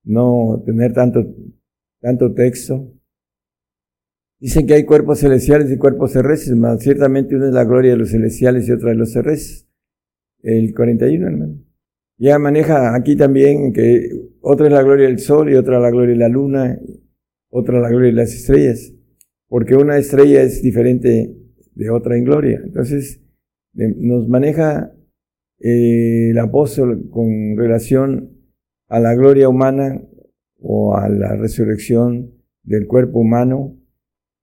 no 0.04 0.62
tener 0.64 0.92
tanto, 0.92 1.34
tanto 2.00 2.32
texto. 2.34 2.92
Dicen 4.38 4.66
que 4.66 4.74
hay 4.74 4.84
cuerpos 4.84 5.20
celestiales 5.20 5.70
y 5.70 5.78
cuerpos 5.78 6.12
terrestres, 6.12 6.56
más 6.56 6.80
ciertamente 6.80 7.34
una 7.34 7.48
es 7.48 7.54
la 7.54 7.64
gloria 7.64 7.92
de 7.92 7.96
los 7.96 8.10
celestiales 8.10 8.68
y 8.68 8.72
otra 8.72 8.90
de 8.90 8.96
los 8.96 9.12
terrestres. 9.12 9.66
El 10.42 10.74
41, 10.74 11.26
hermano. 11.26 11.54
Ya 12.18 12.38
maneja 12.38 12.94
aquí 12.94 13.16
también 13.16 13.72
que 13.72 14.10
otra 14.40 14.66
es 14.66 14.72
la 14.72 14.82
gloria 14.82 15.06
del 15.06 15.18
sol 15.18 15.50
y 15.50 15.54
otra 15.54 15.78
la 15.78 15.90
gloria 15.90 16.12
de 16.12 16.20
la 16.20 16.28
luna, 16.28 16.78
otra 17.48 17.80
la 17.80 17.88
gloria 17.88 18.08
de 18.08 18.16
las 18.16 18.34
estrellas, 18.34 18.92
porque 19.48 19.74
una 19.74 19.96
estrella 19.96 20.42
es 20.42 20.62
diferente 20.62 21.34
de 21.74 21.90
otra 21.90 22.16
en 22.16 22.24
gloria. 22.24 22.60
Entonces, 22.62 23.22
nos 23.72 24.28
maneja 24.28 24.92
eh, 25.60 26.30
el 26.30 26.38
apóstol 26.38 27.08
con 27.10 27.56
relación 27.56 28.30
a 28.88 28.98
la 28.98 29.14
gloria 29.14 29.48
humana 29.48 30.02
o 30.58 30.96
a 30.96 31.08
la 31.08 31.36
resurrección 31.36 32.32
del 32.62 32.86
cuerpo 32.86 33.20
humano, 33.20 33.76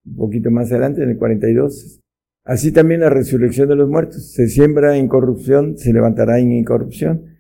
un 0.05 0.15
poquito 0.15 0.51
más 0.51 0.71
adelante, 0.71 1.03
en 1.03 1.09
el 1.09 1.17
42. 1.17 1.99
Así 2.43 2.71
también 2.71 3.01
la 3.01 3.09
resurrección 3.09 3.67
de 3.67 3.75
los 3.75 3.89
muertos. 3.89 4.31
Se 4.31 4.47
siembra 4.47 4.97
en 4.97 5.07
corrupción, 5.07 5.77
se 5.77 5.91
levantará 5.91 6.39
en 6.39 6.53
incorrupción. 6.53 7.37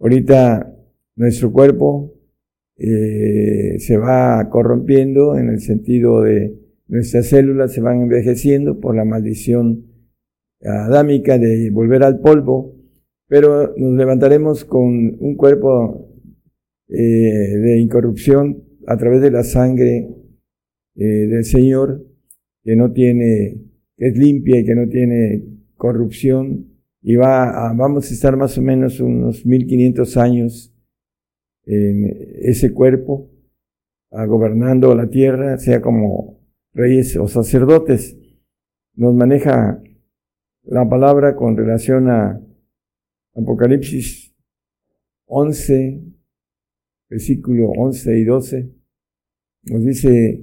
Ahorita 0.00 0.74
nuestro 1.14 1.52
cuerpo 1.52 2.14
eh, 2.78 3.78
se 3.78 3.98
va 3.98 4.48
corrompiendo 4.48 5.36
en 5.36 5.50
el 5.50 5.60
sentido 5.60 6.22
de 6.22 6.66
nuestras 6.88 7.26
células 7.26 7.72
se 7.72 7.80
van 7.80 8.02
envejeciendo 8.02 8.78
por 8.78 8.94
la 8.94 9.04
maldición 9.04 9.86
adámica 10.62 11.36
de 11.38 11.70
volver 11.70 12.04
al 12.04 12.20
polvo, 12.20 12.75
pero 13.28 13.74
nos 13.76 13.94
levantaremos 13.94 14.64
con 14.64 15.16
un 15.20 15.36
cuerpo 15.36 16.12
eh, 16.88 16.96
de 16.96 17.80
incorrupción 17.80 18.62
a 18.86 18.96
través 18.96 19.20
de 19.20 19.30
la 19.30 19.42
sangre 19.42 20.08
eh, 20.94 21.04
del 21.04 21.44
Señor, 21.44 22.06
que 22.62 22.76
no 22.76 22.92
tiene, 22.92 23.62
que 23.96 24.08
es 24.08 24.16
limpia 24.16 24.60
y 24.60 24.64
que 24.64 24.74
no 24.74 24.88
tiene 24.88 25.44
corrupción, 25.76 26.68
y 27.02 27.16
va 27.16 27.68
a, 27.68 27.72
vamos 27.72 28.10
a 28.10 28.14
estar 28.14 28.36
más 28.36 28.56
o 28.58 28.62
menos 28.62 29.00
unos 29.00 29.44
1500 29.44 30.16
años 30.16 30.72
en 31.64 32.16
ese 32.42 32.72
cuerpo, 32.72 33.30
gobernando 34.10 34.94
la 34.94 35.10
tierra, 35.10 35.58
sea 35.58 35.80
como 35.80 36.40
reyes 36.72 37.16
o 37.16 37.26
sacerdotes. 37.26 38.16
Nos 38.94 39.14
maneja 39.14 39.82
la 40.62 40.88
palabra 40.88 41.36
con 41.36 41.56
relación 41.56 42.08
a 42.08 42.40
Apocalipsis 43.36 44.34
11, 45.26 46.02
versículo 47.08 47.70
11 47.70 48.18
y 48.18 48.24
12. 48.24 48.70
Nos 49.64 49.84
dice 49.84 50.42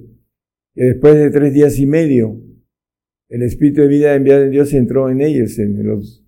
que 0.74 0.84
después 0.84 1.14
de 1.16 1.30
tres 1.30 1.52
días 1.54 1.78
y 1.78 1.86
medio, 1.86 2.40
el 3.28 3.42
Espíritu 3.42 3.82
de 3.82 3.88
vida 3.88 4.14
enviado 4.14 4.42
de 4.42 4.50
Dios 4.50 4.72
entró 4.74 5.10
en 5.10 5.20
ellos, 5.20 5.58
en 5.58 5.86
los 5.86 6.24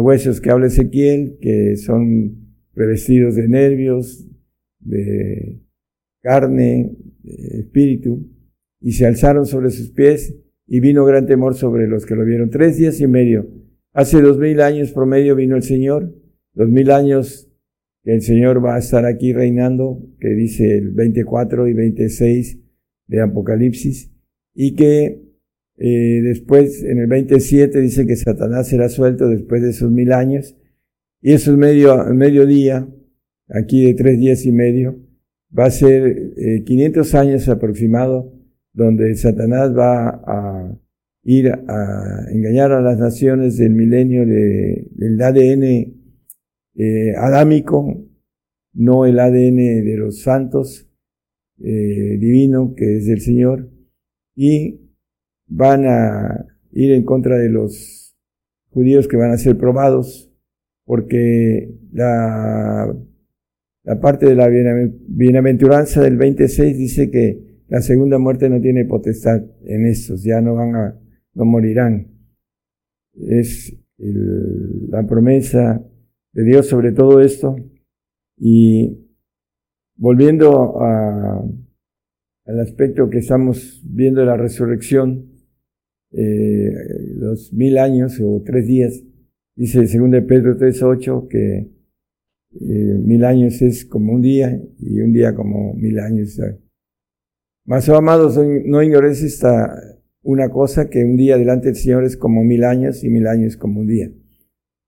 huesos 0.00 0.40
que 0.40 0.50
habla 0.50 0.66
Ezequiel, 0.66 1.38
que 1.40 1.76
son 1.76 2.54
revestidos 2.74 3.34
de 3.36 3.48
nervios, 3.48 4.26
de 4.80 5.60
carne, 6.20 6.96
de 7.22 7.60
espíritu 7.60 8.28
y 8.80 8.92
se 8.92 9.06
alzaron 9.06 9.46
sobre 9.46 9.70
sus 9.70 9.90
pies 9.90 10.34
y 10.66 10.80
vino 10.80 11.04
gran 11.04 11.26
temor 11.26 11.54
sobre 11.54 11.86
los 11.86 12.06
que 12.06 12.14
lo 12.14 12.24
vieron. 12.24 12.50
Tres 12.50 12.76
días 12.76 13.00
y 13.00 13.06
medio. 13.06 13.48
Hace 13.98 14.20
dos 14.20 14.38
mil 14.38 14.60
años 14.60 14.92
promedio 14.92 15.34
vino 15.34 15.56
el 15.56 15.64
Señor, 15.64 16.14
dos 16.54 16.68
mil 16.68 16.92
años 16.92 17.50
que 18.04 18.14
el 18.14 18.22
Señor 18.22 18.64
va 18.64 18.76
a 18.76 18.78
estar 18.78 19.04
aquí 19.04 19.32
reinando, 19.32 20.00
que 20.20 20.28
dice 20.28 20.78
el 20.78 20.92
24 20.92 21.66
y 21.66 21.72
26 21.74 22.60
de 23.08 23.20
Apocalipsis, 23.20 24.12
y 24.54 24.76
que 24.76 25.20
eh, 25.78 26.20
después 26.22 26.84
en 26.84 27.00
el 27.00 27.08
27 27.08 27.80
dice 27.80 28.06
que 28.06 28.14
Satanás 28.14 28.68
será 28.68 28.88
suelto 28.88 29.28
después 29.28 29.62
de 29.62 29.70
esos 29.70 29.90
mil 29.90 30.12
años, 30.12 30.56
y 31.20 31.32
eso 31.32 31.50
es 31.50 31.58
medio, 31.58 32.04
medio 32.14 32.46
día, 32.46 32.88
aquí 33.48 33.84
de 33.84 33.94
tres 33.94 34.16
días 34.20 34.46
y 34.46 34.52
medio, 34.52 34.96
va 35.58 35.64
a 35.64 35.70
ser 35.72 36.34
500 36.64 37.14
eh, 37.14 37.18
años 37.18 37.48
aproximado 37.48 38.32
donde 38.72 39.16
Satanás 39.16 39.76
va 39.76 40.22
a 40.24 40.78
ir 41.28 41.52
a 41.52 42.24
engañar 42.30 42.72
a 42.72 42.80
las 42.80 42.98
naciones 42.98 43.58
del 43.58 43.74
milenio 43.74 44.24
del 44.24 45.20
ADN 45.20 45.62
eh, 46.74 47.14
adámico, 47.18 48.02
no 48.72 49.04
el 49.04 49.20
ADN 49.20 49.84
de 49.84 49.96
los 49.98 50.22
santos 50.22 50.88
eh, 51.62 52.16
divino 52.18 52.72
que 52.74 52.96
es 52.96 53.06
del 53.06 53.20
Señor, 53.20 53.68
y 54.34 54.80
van 55.46 55.84
a 55.84 56.46
ir 56.72 56.92
en 56.92 57.04
contra 57.04 57.36
de 57.36 57.50
los 57.50 58.16
judíos 58.70 59.06
que 59.06 59.18
van 59.18 59.32
a 59.32 59.36
ser 59.36 59.58
probados, 59.58 60.32
porque 60.86 61.74
la, 61.92 62.90
la 63.82 64.00
parte 64.00 64.24
de 64.24 64.34
la 64.34 64.48
bienaventuranza 64.48 66.00
del 66.00 66.16
26 66.16 66.78
dice 66.78 67.10
que 67.10 67.60
la 67.68 67.82
segunda 67.82 68.18
muerte 68.18 68.48
no 68.48 68.62
tiene 68.62 68.86
potestad 68.86 69.42
en 69.66 69.84
estos, 69.84 70.22
ya 70.22 70.40
no 70.40 70.54
van 70.54 70.74
a, 70.74 70.98
no 71.38 71.44
morirán. 71.44 72.08
Es 73.16 73.74
la 73.96 75.06
promesa 75.06 75.82
de 76.32 76.44
Dios 76.44 76.66
sobre 76.66 76.92
todo 76.92 77.20
esto. 77.20 77.56
Y 78.36 79.06
volviendo 79.96 80.80
a, 80.80 81.44
al 82.44 82.60
aspecto 82.60 83.08
que 83.08 83.18
estamos 83.18 83.80
viendo 83.84 84.20
de 84.20 84.26
la 84.26 84.36
resurrección, 84.36 85.30
eh, 86.10 86.72
los 87.14 87.52
mil 87.52 87.78
años 87.78 88.20
o 88.20 88.42
tres 88.44 88.66
días, 88.66 89.04
dice 89.54 89.86
segundo 89.86 90.16
de 90.16 90.22
Pedro 90.22 90.56
3.8 90.56 91.28
que 91.28 91.70
eh, 92.60 92.98
mil 93.04 93.24
años 93.24 93.60
es 93.62 93.84
como 93.84 94.14
un 94.14 94.22
día 94.22 94.60
y 94.78 95.00
un 95.00 95.12
día 95.12 95.34
como 95.34 95.74
mil 95.74 96.00
años. 96.00 96.40
Mas, 97.64 97.88
oh, 97.88 97.96
amados, 97.96 98.38
no 98.64 98.82
ignores 98.82 99.22
esta 99.22 99.97
una 100.22 100.50
cosa 100.50 100.88
que 100.88 101.04
un 101.04 101.16
día 101.16 101.38
delante 101.38 101.66
del 101.66 101.76
Señor 101.76 102.04
es 102.04 102.16
como 102.16 102.44
mil 102.44 102.64
años 102.64 103.04
y 103.04 103.08
mil 103.08 103.26
años 103.26 103.56
como 103.56 103.80
un 103.80 103.86
día. 103.86 104.10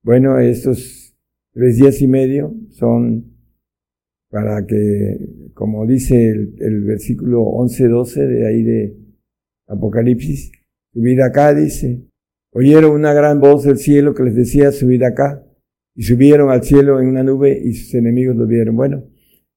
Bueno, 0.02 0.38
estos 0.38 1.16
tres 1.52 1.76
días 1.76 2.00
y 2.00 2.08
medio 2.08 2.54
son 2.70 3.30
para 4.30 4.64
que, 4.64 5.50
como 5.54 5.86
dice 5.86 6.30
el, 6.30 6.84
versículo 6.84 7.42
11-12 7.42 8.26
de 8.26 8.46
ahí 8.46 8.62
de 8.62 8.96
Apocalipsis, 9.66 10.52
subid 10.92 11.20
acá, 11.20 11.52
dice, 11.52 12.06
oyeron 12.52 12.92
una 12.92 13.12
gran 13.12 13.40
voz 13.40 13.64
del 13.64 13.78
cielo 13.78 14.14
que 14.14 14.22
les 14.22 14.34
decía, 14.34 14.70
subid 14.70 15.02
acá, 15.02 15.44
y 15.96 16.04
subieron 16.04 16.50
al 16.50 16.62
cielo 16.62 17.00
en 17.00 17.08
una 17.08 17.24
nube 17.24 17.60
y 17.62 17.74
sus 17.74 17.94
enemigos 17.94 18.36
lo 18.36 18.46
vieron. 18.46 18.76
Bueno, 18.76 19.04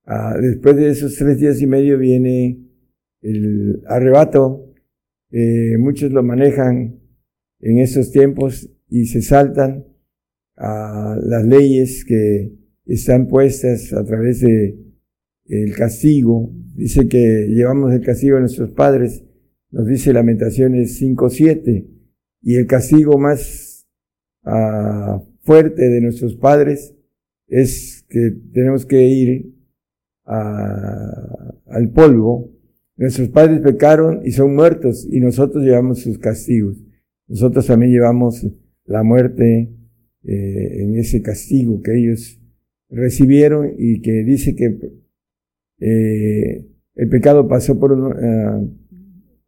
ah, 0.05 0.35
después 0.41 0.75
de 0.75 0.89
esos 0.89 1.15
tres 1.15 1.39
días 1.39 1.61
y 1.61 1.67
medio 1.67 1.97
viene 1.99 2.59
el 3.21 3.83
arrebato, 3.87 4.72
eh, 5.35 5.79
muchos 5.79 6.11
lo 6.11 6.21
manejan 6.21 6.99
en 7.59 7.79
estos 7.79 8.11
tiempos 8.11 8.69
y 8.87 9.07
se 9.07 9.23
saltan 9.23 9.83
a 10.55 11.17
las 11.19 11.43
leyes 11.43 12.05
que 12.05 12.53
están 12.85 13.27
puestas 13.27 13.93
a 13.93 14.05
través 14.05 14.41
de 14.41 14.77
el 15.45 15.75
castigo. 15.75 16.51
Dice 16.75 17.07
que 17.07 17.47
llevamos 17.49 17.91
el 17.93 18.01
castigo 18.01 18.37
a 18.37 18.41
nuestros 18.41 18.69
padres, 18.71 19.23
nos 19.71 19.87
dice 19.87 20.13
Lamentaciones 20.13 21.01
5.7, 21.01 21.87
y 22.43 22.55
el 22.55 22.67
castigo 22.67 23.17
más 23.17 23.87
ah, 24.43 25.19
fuerte 25.41 25.89
de 25.89 25.99
nuestros 25.99 26.35
padres 26.35 26.95
es 27.47 28.05
que 28.07 28.35
tenemos 28.53 28.85
que 28.85 29.03
ir 29.03 29.55
al 30.25 31.89
polvo 31.91 32.52
Nuestros 33.03 33.27
padres 33.31 33.59
pecaron 33.59 34.21
y 34.23 34.31
son 34.31 34.55
muertos 34.55 35.05
y 35.11 35.19
nosotros 35.19 35.61
llevamos 35.61 35.99
sus 35.99 36.17
castigos. 36.19 36.77
Nosotros 37.27 37.67
también 37.67 37.91
llevamos 37.91 38.47
la 38.85 39.03
muerte 39.03 39.75
eh, 40.23 40.81
en 40.81 40.95
ese 40.95 41.21
castigo 41.21 41.81
que 41.81 41.99
ellos 41.99 42.39
recibieron 42.89 43.73
y 43.77 43.99
que 43.99 44.23
dice 44.23 44.55
que 44.55 44.79
eh, 45.81 46.65
el 46.95 47.09
pecado 47.09 47.45
pasó 47.45 47.77
por 47.77 47.91
uh, 47.91 48.73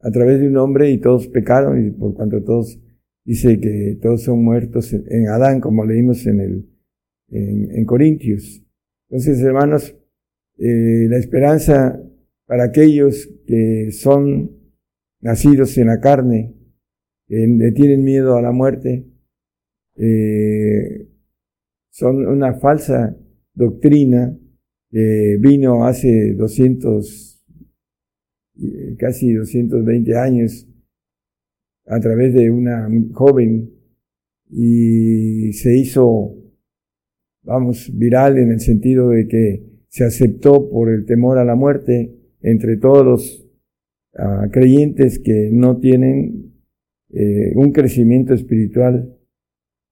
a 0.01 0.11
través 0.11 0.41
de 0.41 0.49
un 0.49 0.57
hombre 0.57 0.91
y 0.91 0.97
todos 0.97 1.29
pecaron 1.29 1.87
y 1.87 1.91
por 1.91 2.13
cuanto 2.13 2.43
todos 2.43 2.77
dice 3.23 3.57
que 3.61 3.97
todos 4.01 4.23
son 4.23 4.43
muertos 4.43 4.91
en 4.91 5.29
Adán 5.29 5.61
como 5.61 5.85
leímos 5.85 6.27
en 6.27 6.41
el 6.41 6.69
en, 7.29 7.85
Corintios. 7.85 8.61
Entonces 9.07 9.39
hermanos, 9.39 9.95
eh, 10.57 11.07
la 11.07 11.19
esperanza 11.19 12.01
para 12.45 12.65
aquellos 12.65 13.27
que 13.47 13.91
son 13.91 14.51
nacidos 15.21 15.77
en 15.77 15.88
la 15.88 15.99
carne, 15.99 16.55
que 17.27 17.71
tienen 17.73 18.03
miedo 18.03 18.36
a 18.36 18.41
la 18.41 18.51
muerte, 18.51 19.08
eh, 19.97 21.10
son 21.89 22.27
una 22.27 22.60
falsa 22.60 23.17
doctrina 23.53 24.38
que 24.91 25.38
vino 25.39 25.86
hace 25.86 26.34
200, 26.36 27.43
eh, 28.58 28.95
casi 28.99 29.34
220 29.34 30.15
años 30.15 30.67
a 31.88 31.99
través 31.99 32.34
de 32.34 32.51
una 32.51 32.88
joven 33.13 33.71
y 34.49 35.53
se 35.53 35.77
hizo, 35.77 36.36
vamos, 37.43 37.91
viral 37.93 38.38
en 38.38 38.51
el 38.51 38.60
sentido 38.60 39.10
de 39.10 39.27
que 39.27 39.63
se 39.88 40.03
aceptó 40.03 40.69
por 40.69 40.89
el 40.89 41.05
temor 41.05 41.38
a 41.38 41.45
la 41.45 41.55
muerte 41.55 42.24
entre 42.45 42.77
todos 42.77 43.03
los 43.03 43.47
ah, 44.17 44.47
creyentes 44.51 45.19
que 45.19 45.49
no 45.51 45.77
tienen 45.77 46.53
eh, 47.12 47.53
un 47.55 47.71
crecimiento 47.71 48.34
espiritual, 48.34 49.17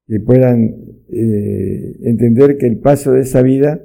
que 0.06 0.20
puedan 0.20 0.76
eh, 1.10 1.96
entender 2.04 2.58
que 2.58 2.68
el 2.68 2.78
paso 2.78 3.13
de 3.13 3.22
esa 3.22 3.42
vida 3.42 3.84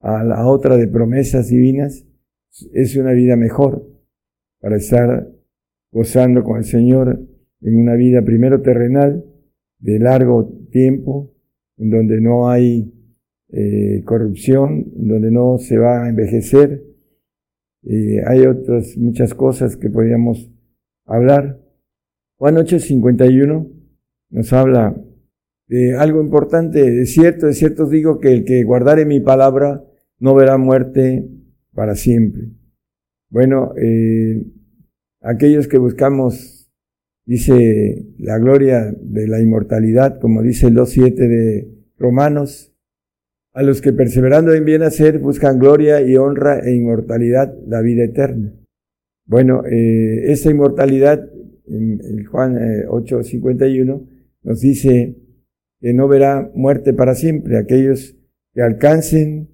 a 0.00 0.24
la 0.24 0.46
otra 0.46 0.76
de 0.76 0.88
promesas 0.88 1.48
divinas 1.48 2.06
es 2.72 2.96
una 2.96 3.12
vida 3.12 3.36
mejor. 3.36 3.86
para 4.60 4.76
estar 4.76 5.30
gozando 5.92 6.42
con 6.42 6.58
el 6.58 6.64
Señor 6.64 7.20
en 7.60 7.76
una 7.76 7.94
vida 7.94 8.22
primero 8.22 8.60
terrenal, 8.62 9.24
de 9.78 9.98
largo 9.98 10.48
tiempo, 10.70 11.32
en 11.76 11.90
donde 11.90 12.20
no 12.20 12.48
hay 12.48 12.92
eh, 13.50 14.02
corrupción, 14.04 14.92
en 14.96 15.08
donde 15.08 15.30
no 15.30 15.58
se 15.58 15.78
va 15.78 16.04
a 16.04 16.08
envejecer. 16.08 16.87
Eh, 17.90 18.22
hay 18.26 18.44
otras 18.44 18.98
muchas 18.98 19.32
cosas 19.32 19.78
que 19.78 19.88
podríamos 19.88 20.50
hablar. 21.06 21.58
Juan 22.36 22.56
8:51 22.56 23.66
nos 24.28 24.52
habla 24.52 24.94
de 25.68 25.96
algo 25.96 26.20
importante, 26.20 26.90
de 26.90 27.06
cierto, 27.06 27.46
de 27.46 27.54
cierto 27.54 27.86
digo 27.86 28.20
que 28.20 28.32
el 28.32 28.44
que 28.44 28.62
guardare 28.62 29.06
mi 29.06 29.20
palabra 29.20 29.84
no 30.18 30.34
verá 30.34 30.58
muerte 30.58 31.30
para 31.72 31.94
siempre. 31.94 32.50
Bueno, 33.30 33.72
eh, 33.80 34.44
aquellos 35.22 35.66
que 35.66 35.78
buscamos, 35.78 36.70
dice 37.24 38.06
la 38.18 38.38
gloria 38.38 38.94
de 39.00 39.28
la 39.28 39.40
inmortalidad, 39.40 40.20
como 40.20 40.42
dice 40.42 40.66
el 40.66 40.74
2.7 40.74 41.14
de 41.26 41.70
Romanos, 41.96 42.74
a 43.58 43.62
los 43.64 43.80
que 43.80 43.92
perseverando 43.92 44.54
en 44.54 44.64
bien 44.64 44.84
hacer 44.84 45.18
buscan 45.18 45.58
gloria 45.58 46.00
y 46.00 46.14
honra 46.14 46.60
e 46.60 46.76
inmortalidad, 46.76 47.52
la 47.66 47.80
vida 47.80 48.04
eterna. 48.04 48.54
Bueno, 49.26 49.64
eh, 49.66 50.30
esta 50.30 50.48
inmortalidad, 50.48 51.28
en, 51.66 52.24
Juan 52.26 52.54
8.51, 52.54 53.96
eh, 53.96 54.06
nos 54.44 54.60
dice 54.60 55.16
que 55.80 55.92
no 55.92 56.06
verá 56.06 56.52
muerte 56.54 56.92
para 56.92 57.16
siempre, 57.16 57.58
aquellos 57.58 58.16
que 58.54 58.62
alcancen 58.62 59.48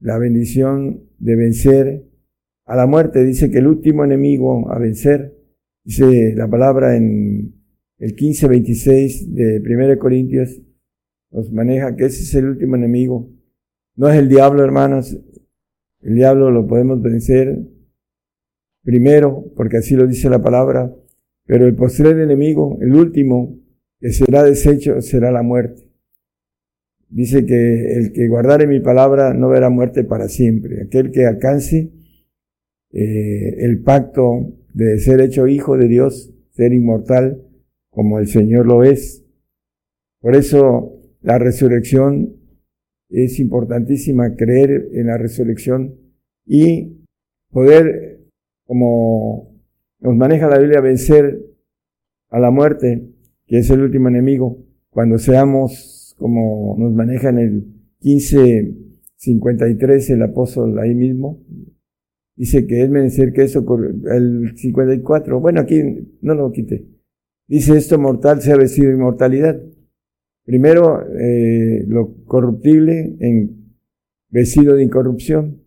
la 0.00 0.16
bendición 0.16 1.02
de 1.18 1.36
vencer 1.36 2.06
a 2.64 2.74
la 2.74 2.86
muerte. 2.86 3.22
Dice 3.22 3.50
que 3.50 3.58
el 3.58 3.66
último 3.66 4.02
enemigo 4.02 4.72
a 4.72 4.78
vencer, 4.78 5.36
dice 5.84 6.32
la 6.36 6.48
palabra 6.48 6.96
en 6.96 7.52
el 7.98 8.16
15-26 8.16 9.26
de 9.26 9.60
1 9.60 9.98
Corintios, 9.98 10.58
nos 11.30 11.52
maneja 11.52 11.94
que 11.96 12.06
ese 12.06 12.22
es 12.22 12.34
el 12.34 12.46
último 12.46 12.76
enemigo. 12.76 13.28
No 14.02 14.10
es 14.10 14.18
el 14.18 14.28
diablo, 14.28 14.64
hermanos. 14.64 15.16
El 16.00 16.16
diablo 16.16 16.50
lo 16.50 16.66
podemos 16.66 17.00
vencer 17.00 17.56
primero, 18.82 19.44
porque 19.54 19.76
así 19.76 19.94
lo 19.94 20.08
dice 20.08 20.28
la 20.28 20.42
palabra, 20.42 20.92
pero 21.46 21.68
el 21.68 21.76
postrer 21.76 22.18
enemigo, 22.18 22.78
el 22.80 22.96
último, 22.96 23.60
que 24.00 24.10
será 24.10 24.42
deshecho, 24.42 25.00
será 25.02 25.30
la 25.30 25.44
muerte. 25.44 25.88
Dice 27.10 27.46
que 27.46 27.94
el 27.94 28.12
que 28.12 28.26
guardare 28.26 28.66
mi 28.66 28.80
palabra 28.80 29.34
no 29.34 29.50
verá 29.50 29.70
muerte 29.70 30.02
para 30.02 30.26
siempre. 30.26 30.82
Aquel 30.82 31.12
que 31.12 31.24
alcance 31.24 31.92
eh, 32.90 33.54
el 33.58 33.82
pacto 33.84 34.52
de 34.74 34.98
ser 34.98 35.20
hecho 35.20 35.46
hijo 35.46 35.76
de 35.76 35.86
Dios, 35.86 36.34
ser 36.50 36.72
inmortal, 36.72 37.40
como 37.90 38.18
el 38.18 38.26
Señor 38.26 38.66
lo 38.66 38.82
es. 38.82 39.24
Por 40.20 40.34
eso 40.34 41.00
la 41.20 41.38
resurrección 41.38 42.41
es 43.12 43.38
importantísima, 43.38 44.34
creer 44.34 44.88
en 44.92 45.08
la 45.08 45.18
resurrección 45.18 45.94
y 46.46 47.04
poder, 47.50 48.20
como 48.66 49.52
nos 50.00 50.16
maneja 50.16 50.48
la 50.48 50.58
Biblia, 50.58 50.80
vencer 50.80 51.44
a 52.30 52.40
la 52.40 52.50
muerte, 52.50 53.12
que 53.46 53.58
es 53.58 53.68
el 53.70 53.82
último 53.82 54.08
enemigo, 54.08 54.64
cuando 54.90 55.18
seamos 55.18 56.16
como 56.18 56.76
nos 56.78 56.92
maneja 56.92 57.28
en 57.28 57.38
el 57.38 57.66
1553 58.00 60.10
el 60.10 60.22
apóstol 60.22 60.78
ahí 60.78 60.94
mismo, 60.94 61.44
dice 62.36 62.66
que 62.66 62.82
es 62.82 62.90
menester 62.90 63.32
que 63.32 63.42
eso, 63.42 63.64
el 64.10 64.56
54, 64.56 65.40
bueno, 65.40 65.60
aquí 65.60 65.82
no 66.20 66.34
lo 66.34 66.52
quité, 66.52 66.86
dice 67.46 67.76
esto 67.76 67.98
mortal 67.98 68.40
se 68.40 68.52
ha 68.52 68.56
vestido 68.56 68.90
inmortalidad. 68.90 69.60
Primero, 70.44 71.02
eh, 71.18 71.84
lo 71.86 72.24
corruptible 72.24 73.16
en 73.20 73.76
vestido 74.28 74.74
de 74.74 74.84
incorrupción, 74.84 75.62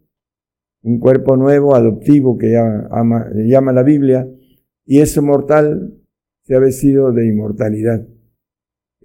un 0.82 1.00
cuerpo 1.00 1.38
nuevo, 1.38 1.76
adoptivo, 1.76 2.38
que 2.38 2.52
ya 2.52 2.90
llama 3.34 3.72
la 3.74 3.84
Biblia, 3.84 4.28
y 4.86 5.00
eso 5.00 5.22
mortal 5.22 5.94
se 6.44 6.56
ha 6.56 6.60
vestido 6.60 7.12
de 7.12 7.28
inmortalidad 7.28 8.06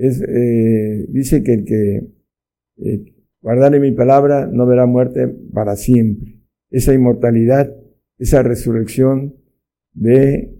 es, 0.00 0.22
eh, 0.22 1.06
dice 1.10 1.42
que 1.42 1.52
el 1.52 1.64
que 1.64 2.10
eh, 2.78 3.14
guardare 3.42 3.78
mi 3.80 3.92
palabra 3.92 4.46
no 4.46 4.66
verá 4.66 4.86
muerte 4.86 5.28
para 5.52 5.76
siempre. 5.76 6.40
Esa 6.70 6.94
inmortalidad, 6.94 7.70
esa 8.18 8.42
resurrección 8.42 9.36
de 9.92 10.56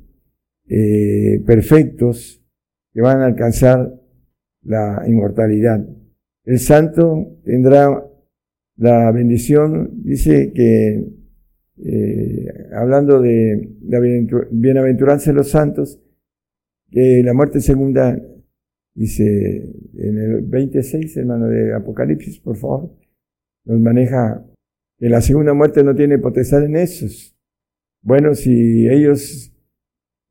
eh, 0.68 1.42
perfectos 1.46 2.44
que 2.92 3.00
van 3.00 3.22
a 3.22 3.26
alcanzar 3.26 3.94
la 4.62 5.02
inmortalidad. 5.06 5.86
El 6.44 6.58
santo 6.58 7.38
tendrá 7.44 8.04
la 8.76 9.12
bendición, 9.12 10.02
dice 10.02 10.52
que, 10.52 11.04
eh, 11.84 12.46
hablando 12.72 13.20
de 13.20 13.76
la 13.82 14.00
bienaventuranza 14.50 15.30
de 15.30 15.36
los 15.36 15.50
santos, 15.50 16.00
que 16.90 17.22
la 17.22 17.34
muerte 17.34 17.60
segunda 17.60 18.18
Dice 18.94 19.72
en 19.94 20.18
el 20.18 20.42
26, 20.42 21.16
hermano, 21.16 21.46
de 21.46 21.74
Apocalipsis, 21.74 22.40
por 22.40 22.56
favor, 22.56 22.90
nos 23.64 23.80
maneja 23.80 24.44
que 24.98 25.08
la 25.08 25.20
segunda 25.20 25.54
muerte 25.54 25.84
no 25.84 25.94
tiene 25.94 26.18
potestad 26.18 26.64
en 26.64 26.76
esos. 26.76 27.36
Bueno, 28.02 28.34
si 28.34 28.88
ellos 28.88 29.54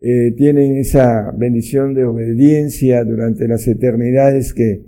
eh, 0.01 0.31
tienen 0.35 0.77
esa 0.77 1.31
bendición 1.31 1.93
de 1.93 2.05
obediencia 2.05 3.03
durante 3.03 3.47
las 3.47 3.67
eternidades 3.67 4.53
que 4.53 4.85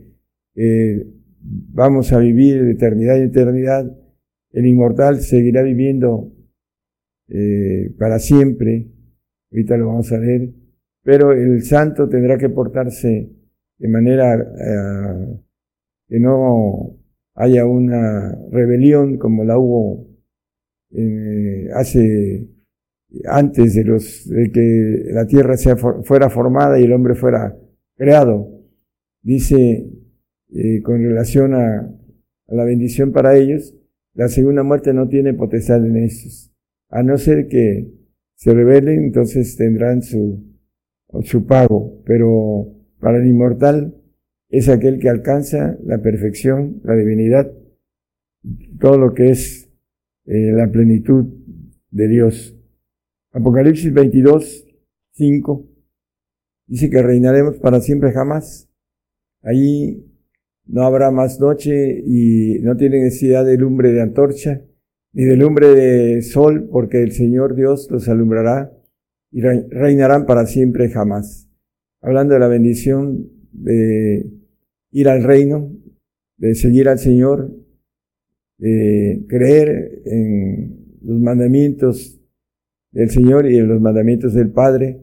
eh, 0.56 1.08
vamos 1.42 2.14
a 2.14 2.20
vivir 2.20 2.64
de 2.64 2.72
eternidad 2.72 3.18
y 3.18 3.24
eternidad, 3.24 3.92
el 4.52 4.66
inmortal 4.66 5.22
seguirá 5.22 5.64
viviendo 5.64 6.32
eh, 7.30 7.94
para 7.98 8.20
siempre. 8.20 8.88
Ahorita 9.52 9.78
lo 9.78 9.88
vamos 9.88 10.12
a 10.12 10.20
ver. 10.20 10.50
Pero 11.04 11.32
el 11.32 11.64
santo 11.64 12.08
tendrá 12.10 12.38
que 12.38 12.50
portarse 12.50 13.32
de 13.78 13.88
manera 13.88 14.36
eh, 14.36 15.40
que 16.08 16.20
no 16.20 16.98
haya 17.36 17.66
una 17.66 18.38
rebelión 18.52 19.18
como 19.18 19.44
la 19.44 19.58
hubo 19.58 20.08
eh, 20.92 21.70
hace 21.74 22.50
antes 23.26 23.76
de 23.76 23.84
los 23.84 24.28
de 24.28 24.52
que 24.52 25.12
la 25.12 25.26
tierra 25.26 25.58
sea, 25.58 25.76
fuera 25.76 26.30
formada 26.30 26.80
y 26.80 26.84
el 26.84 26.94
hombre 26.94 27.16
fuera 27.16 27.58
creado. 27.96 28.50
Dice 29.22 29.88
eh, 30.54 30.82
con 30.82 31.02
relación 31.02 31.54
a, 31.54 31.80
a, 31.80 32.56
la 32.56 32.64
bendición 32.64 33.12
para 33.12 33.38
ellos, 33.38 33.74
la 34.14 34.28
segunda 34.28 34.64
muerte 34.64 34.94
no 34.94 35.08
tiene 35.08 35.34
potestad 35.34 35.86
en 35.86 35.98
estos. 35.98 36.52
A 36.90 37.04
no 37.04 37.18
ser 37.18 37.48
que 37.48 37.90
se 38.36 38.54
rebelen, 38.54 39.04
entonces 39.06 39.56
tendrán 39.56 40.02
su, 40.02 40.44
su 41.24 41.46
pago. 41.46 42.02
Pero 42.06 42.74
para 43.00 43.18
el 43.18 43.28
inmortal 43.28 43.96
es 44.50 44.68
aquel 44.68 45.00
que 45.00 45.10
alcanza 45.10 45.78
la 45.84 46.00
perfección, 46.00 46.82
la 46.84 46.96
divinidad, 46.96 47.52
todo 48.80 48.98
lo 48.98 49.14
que 49.14 49.30
es 49.30 49.70
eh, 50.26 50.52
la 50.52 50.70
plenitud 50.70 51.26
de 51.92 52.08
Dios. 52.08 52.58
Apocalipsis 53.32 53.94
22, 53.94 54.68
5 55.14 55.68
dice 56.68 56.90
que 56.90 57.02
reinaremos 57.02 57.58
para 57.58 57.82
siempre 57.82 58.12
jamás. 58.12 58.70
Allí 59.42 60.06
no 60.66 60.84
habrá 60.84 61.12
más 61.12 61.40
noche 61.40 62.02
y 62.06 62.60
no 62.62 62.78
tiene 62.78 63.00
necesidad 63.00 63.46
de 63.46 63.58
lumbre 63.58 63.92
de 63.92 64.02
antorcha 64.02 64.62
ni 65.14 65.26
de 65.26 65.36
lumbre 65.36 65.68
de 65.68 66.22
sol 66.22 66.70
porque 66.72 67.04
el 67.04 67.12
Señor 67.12 67.56
Dios 67.56 67.90
los 67.92 68.08
alumbrará 68.08 68.72
y 69.32 69.42
reinarán 69.42 70.26
para 70.26 70.46
siempre 70.46 70.90
jamás 70.90 71.52
hablando 72.02 72.34
de 72.34 72.40
la 72.40 72.48
bendición 72.48 73.30
de 73.52 74.30
ir 74.92 75.08
al 75.08 75.24
reino, 75.24 75.72
de 76.38 76.56
seguir 76.56 76.90
al 76.90 77.00
Señor, 77.00 77.52
de 78.58 79.24
creer 79.28 80.02
en 80.06 80.98
los 81.02 81.20
mandamientos 81.20 82.21
del 82.92 83.10
Señor 83.10 83.50
y 83.50 83.58
en 83.58 83.68
los 83.68 83.82
mandamientos 83.82 84.34
del 84.34 84.52
Padre 84.52 85.02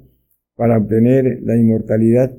para 0.55 0.79
obtener 0.79 1.41
la 1.43 1.57
inmortalidad 1.57 2.37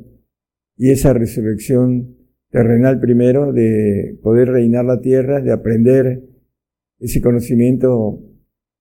y 0.78 0.92
esa 0.92 1.14
resurrección 1.14 2.16
terrenal 2.50 3.00
primero, 3.00 3.54
de 3.54 4.18
poder 4.24 4.50
reinar 4.50 4.86
la 4.86 5.02
tierra, 5.02 5.42
de 5.42 5.52
aprender 5.52 6.24
ese 7.00 7.22
conocimiento 7.22 8.22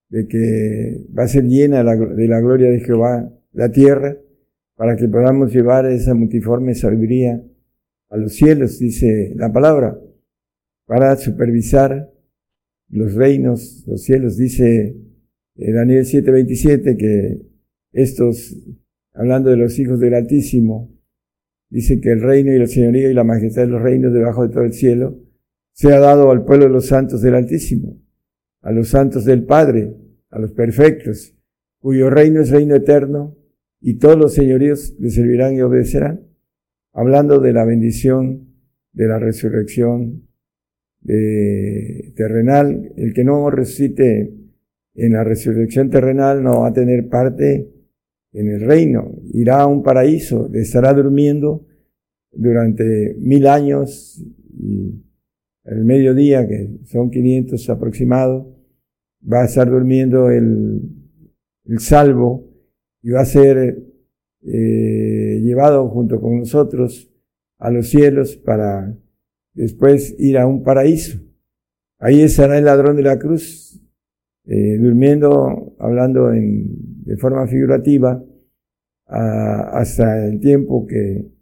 de 0.08 0.26
que 0.26 1.04
va 1.16 1.24
a 1.24 1.28
ser 1.28 1.44
llena 1.44 1.84
de 1.84 2.28
la 2.28 2.40
gloria 2.40 2.70
de 2.70 2.80
Jehová 2.80 3.30
la 3.52 3.70
tierra 3.70 4.16
para 4.74 4.96
que 4.96 5.08
podamos 5.08 5.52
llevar 5.52 5.86
esa 5.86 6.14
multiforme 6.14 6.74
sabiduría 6.74 7.42
a 8.10 8.16
los 8.16 8.34
cielos, 8.34 8.78
dice 8.78 9.32
la 9.36 9.52
palabra, 9.52 9.98
para 10.86 11.14
supervisar 11.16 12.10
los 12.88 13.14
reinos, 13.14 13.84
los 13.86 14.02
cielos, 14.02 14.36
dice 14.38 14.96
eh, 15.58 15.72
Daniel 15.72 16.04
7:27 16.04 16.96
que 16.96 17.42
estos, 17.92 18.56
hablando 19.12 19.50
de 19.50 19.56
los 19.56 19.78
hijos 19.78 19.98
del 20.00 20.14
Altísimo, 20.14 20.96
dice 21.68 22.00
que 22.00 22.12
el 22.12 22.22
reino 22.22 22.52
y 22.52 22.56
el 22.56 22.68
señorío 22.68 23.10
y 23.10 23.14
la 23.14 23.24
majestad 23.24 23.62
de 23.62 23.68
los 23.68 23.82
reinos 23.82 24.12
debajo 24.12 24.46
de 24.46 24.54
todo 24.54 24.64
el 24.64 24.72
cielo 24.72 25.18
se 25.72 25.92
ha 25.92 25.98
dado 25.98 26.30
al 26.30 26.44
pueblo 26.44 26.66
de 26.66 26.72
los 26.72 26.86
santos 26.86 27.20
del 27.22 27.34
Altísimo, 27.34 28.00
a 28.62 28.72
los 28.72 28.88
santos 28.88 29.24
del 29.24 29.44
Padre, 29.44 29.94
a 30.30 30.38
los 30.38 30.52
perfectos, 30.52 31.36
cuyo 31.78 32.08
reino 32.08 32.40
es 32.40 32.50
reino 32.50 32.74
eterno, 32.74 33.36
y 33.80 33.98
todos 33.98 34.18
los 34.18 34.34
señoríos 34.34 34.96
le 34.98 35.10
servirán 35.10 35.54
y 35.54 35.60
obedecerán, 35.60 36.26
hablando 36.92 37.38
de 37.40 37.52
la 37.52 37.64
bendición 37.64 38.48
de 38.92 39.06
la 39.06 39.18
resurrección 39.18 40.28
de, 41.00 42.12
terrenal, 42.16 42.92
el 42.96 43.14
que 43.14 43.22
no 43.22 43.48
resucite 43.50 44.34
en 44.98 45.12
la 45.12 45.24
resurrección 45.24 45.90
terrenal 45.90 46.42
no 46.42 46.60
va 46.60 46.68
a 46.68 46.72
tener 46.72 47.08
parte 47.08 47.70
en 48.32 48.48
el 48.50 48.60
reino, 48.60 49.16
irá 49.32 49.60
a 49.60 49.66
un 49.66 49.82
paraíso, 49.82 50.50
estará 50.52 50.92
durmiendo 50.92 51.66
durante 52.32 53.14
mil 53.18 53.46
años 53.46 54.22
y 54.52 55.02
el 55.64 55.84
mediodía, 55.84 56.46
que 56.46 56.78
son 56.84 57.10
500 57.10 57.70
aproximados, 57.70 58.46
va 59.30 59.42
a 59.42 59.44
estar 59.46 59.70
durmiendo 59.70 60.30
el, 60.30 60.80
el 61.64 61.78
salvo 61.78 62.48
y 63.02 63.10
va 63.10 63.20
a 63.20 63.26
ser 63.26 63.78
eh, 64.42 65.40
llevado 65.42 65.88
junto 65.88 66.20
con 66.20 66.38
nosotros 66.38 67.10
a 67.58 67.70
los 67.70 67.88
cielos 67.88 68.36
para 68.36 68.96
después 69.52 70.14
ir 70.18 70.38
a 70.38 70.46
un 70.46 70.62
paraíso. 70.62 71.18
Ahí 71.98 72.22
estará 72.22 72.58
el 72.58 72.64
ladrón 72.64 72.96
de 72.96 73.02
la 73.02 73.18
cruz, 73.18 73.67
eh, 74.48 74.78
durmiendo, 74.78 75.76
hablando 75.78 76.32
en, 76.32 77.04
de 77.04 77.16
forma 77.16 77.46
figurativa, 77.46 78.24
hasta 79.06 80.26
el 80.26 80.38
tiempo 80.40 80.86
que 80.86 81.32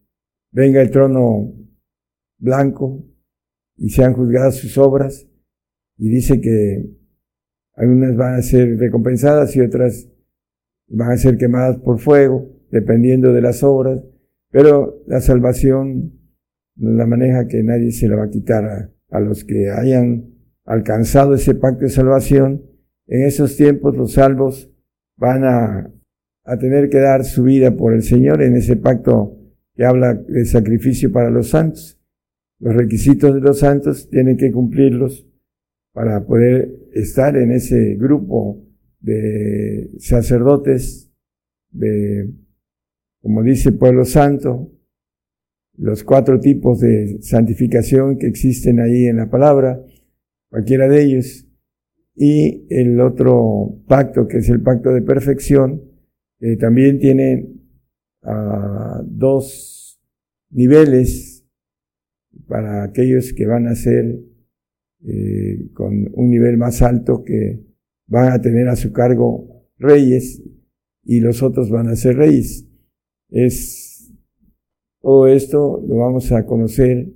venga 0.53 0.81
el 0.81 0.91
trono 0.91 1.53
blanco 2.39 3.05
y 3.77 3.91
sean 3.91 4.13
juzgadas 4.13 4.57
sus 4.57 4.79
obras. 4.79 5.29
Y 5.99 6.09
dice 6.09 6.41
que 6.41 6.89
algunas 7.75 8.17
van 8.17 8.35
a 8.35 8.43
ser 8.43 8.79
recompensadas 8.79 9.57
y 9.57 9.61
otras 9.61 10.09
van 10.89 11.11
a 11.11 11.17
ser 11.17 11.39
quemadas 11.39 11.79
por 11.79 11.99
fuego, 11.99 12.49
dependiendo 12.71 13.33
de 13.33 13.41
las 13.41 13.63
obras. 13.63 14.01
Pero 14.51 15.03
la 15.07 15.21
salvación 15.21 16.13
la 16.77 17.07
maneja 17.07 17.49
que 17.49 17.63
nadie 17.63 17.91
se 17.91 18.09
la 18.09 18.17
va 18.17 18.25
a 18.25 18.31
quitar 18.31 18.65
a, 18.65 18.91
a 19.11 19.21
los 19.21 19.45
que 19.45 19.71
hayan 19.71 20.35
alcanzado 20.65 21.35
ese 21.35 21.55
pacto 21.55 21.85
de 21.85 21.91
salvación. 21.91 22.63
En 23.07 23.25
esos 23.25 23.57
tiempos 23.57 23.97
los 23.97 24.13
salvos 24.13 24.71
van 25.17 25.45
a, 25.45 25.93
a 26.45 26.59
tener 26.59 26.89
que 26.89 26.99
dar 26.99 27.25
su 27.25 27.45
vida 27.45 27.77
por 27.77 27.95
el 27.95 28.03
Señor 28.03 28.43
en 28.43 28.57
ese 28.57 28.77
pacto 28.77 29.37
que 29.75 29.85
habla 29.85 30.15
de 30.15 30.45
sacrificio 30.45 31.13
para 31.13 31.31
los 31.31 31.51
santos. 31.51 32.01
Los 32.59 32.75
requisitos 32.75 33.35
de 33.35 33.41
los 33.41 33.59
santos 33.59 34.09
tienen 34.09 34.37
que 34.37 34.51
cumplirlos 34.51 35.27
para 35.93 36.27
poder 36.27 36.75
estar 36.93 37.37
en 37.37 37.53
ese 37.53 37.95
grupo 37.97 38.63
de 39.01 39.91
sacerdotes, 39.99 41.13
de, 41.71 42.33
como 43.23 43.43
dice 43.43 43.73
pueblo 43.73 44.05
santo, 44.05 44.73
los 45.79 46.05
cuatro 46.05 46.41
tipos 46.41 46.81
de 46.81 47.19
santificación 47.21 48.19
que 48.19 48.27
existen 48.27 48.81
ahí 48.81 49.07
en 49.07 49.17
la 49.17 49.31
palabra, 49.31 49.83
cualquiera 50.49 50.89
de 50.89 51.03
ellos, 51.03 51.46
y 52.17 52.67
el 52.71 52.99
otro 53.01 53.79
pacto 53.87 54.27
que 54.27 54.39
es 54.39 54.49
el 54.49 54.63
pacto 54.63 54.91
de 54.91 55.03
perfección, 55.03 55.83
que 56.39 56.57
también 56.57 56.99
tiene 56.99 57.47
uh, 58.23 59.03
dos 59.05 60.01
niveles 60.51 61.47
para 62.49 62.85
aquellos 62.85 63.33
que 63.35 63.47
van 63.47 63.69
a 63.69 63.75
ser 63.75 64.19
eh, 65.07 65.69
con 65.75 66.11
un 66.15 66.31
nivel 66.31 66.57
más 66.57 66.81
alto 66.83 67.23
que 67.23 67.63
van 68.07 68.33
a 68.33 68.41
tener 68.41 68.69
a 68.69 68.77
su 68.77 68.93
cargo 68.93 69.67
reyes 69.79 70.43
y 71.05 71.21
los 71.21 71.43
otros 71.43 71.71
van 71.71 71.89
a 71.89 71.97
ser 71.97 72.17
reyes. 72.17 72.67
Es 73.29 74.13
todo 75.01 75.27
esto 75.27 75.85
lo 75.87 75.99
vamos 75.99 76.33
a 76.33 76.47
conocer 76.47 77.13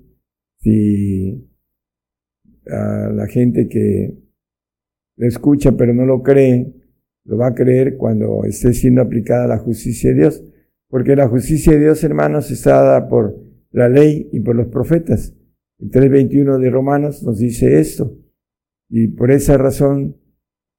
si 0.59 1.49
a 2.67 3.11
la 3.13 3.27
gente 3.27 3.69
que 3.69 4.20
lo 5.21 5.29
escucha 5.29 5.73
pero 5.73 5.93
no 5.93 6.07
lo 6.07 6.23
cree, 6.23 6.73
lo 7.25 7.37
va 7.37 7.49
a 7.49 7.55
creer 7.55 7.99
cuando 7.99 8.45
esté 8.47 8.73
siendo 8.73 9.03
aplicada 9.03 9.47
la 9.47 9.59
justicia 9.59 10.11
de 10.11 10.17
Dios. 10.17 10.43
Porque 10.89 11.15
la 11.15 11.29
justicia 11.29 11.75
de 11.75 11.81
Dios, 11.81 12.03
hermanos, 12.03 12.51
está 12.51 12.83
dada 12.83 13.07
por 13.07 13.39
la 13.71 13.91
ley 13.91 14.31
y 14.33 14.41
por 14.41 14.57
los 14.57 14.69
profetas. 14.69 15.35
El 15.79 15.91
3.21 15.91 16.59
de 16.59 16.71
Romanos 16.71 17.23
nos 17.23 17.39
dice 17.39 17.79
esto. 17.79 18.19
Y 18.89 19.09
por 19.09 19.31
esa 19.31 19.59
razón 19.59 20.17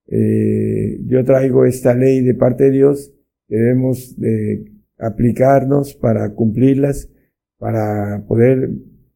eh, 0.08 1.00
yo 1.06 1.24
traigo 1.24 1.66
esta 1.66 1.94
ley 1.94 2.22
de 2.22 2.34
parte 2.34 2.66
de 2.66 2.72
Dios 2.72 3.14
debemos 3.48 4.18
de 4.18 4.66
aplicarnos 4.98 5.94
para 5.94 6.34
cumplirlas, 6.34 7.10
para 7.60 8.26
poder 8.28 8.72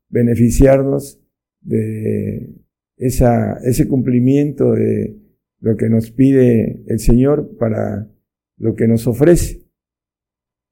beneficiarnos 0.09 1.19
de 1.61 2.53
esa, 2.97 3.58
ese 3.63 3.88
cumplimiento 3.88 4.73
de 4.73 5.17
lo 5.60 5.77
que 5.77 5.89
nos 5.89 6.12
pide 6.12 6.84
el 6.88 6.99
Señor 6.99 7.58
para 7.58 8.10
lo 8.58 8.75
que 8.75 8.88
nos 8.88 9.08
ofrece. 9.08 9.65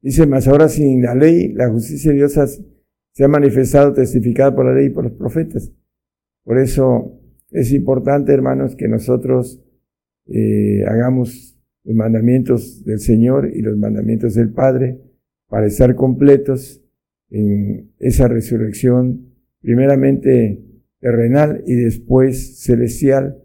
Dice, 0.02 0.28
más 0.28 0.48
ahora 0.48 0.68
sin 0.68 1.02
la 1.02 1.16
ley, 1.16 1.54
la 1.54 1.70
justicia 1.70 2.12
de 2.12 2.18
Dios 2.18 2.38
se 3.14 3.24
ha 3.24 3.28
manifestado 3.28 3.94
testificada 3.94 4.54
por 4.54 4.66
la 4.66 4.74
ley 4.74 4.88
y 4.88 4.90
por 4.90 5.06
los 5.06 5.14
profetas. 5.14 5.72
Por 6.44 6.60
eso 6.60 7.20
es 7.52 7.72
importante, 7.72 8.34
hermanos, 8.34 8.76
que 8.76 8.88
nosotros 8.88 9.64
eh, 10.28 10.84
hagamos 10.88 11.58
los 11.84 11.96
mandamientos 11.96 12.84
del 12.84 13.00
Señor 13.00 13.52
y 13.54 13.62
los 13.62 13.78
mandamientos 13.78 14.36
del 14.36 14.52
Padre 14.52 15.00
para 15.48 15.68
estar 15.68 15.96
completos 15.96 16.82
en 17.30 17.94
esa 18.00 18.28
resurrección, 18.28 19.34
primeramente 19.62 20.64
terrenal 21.04 21.62
y 21.68 21.76
después 21.76 22.64
celestial, 22.64 23.44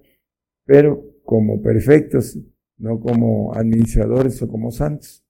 pero 0.65 1.05
como 1.25 1.61
perfectos, 1.61 2.39
no 2.79 3.01
como 3.01 3.53
administradores 3.53 4.41
o 4.41 4.49
como 4.49 4.71
santos. 4.71 5.27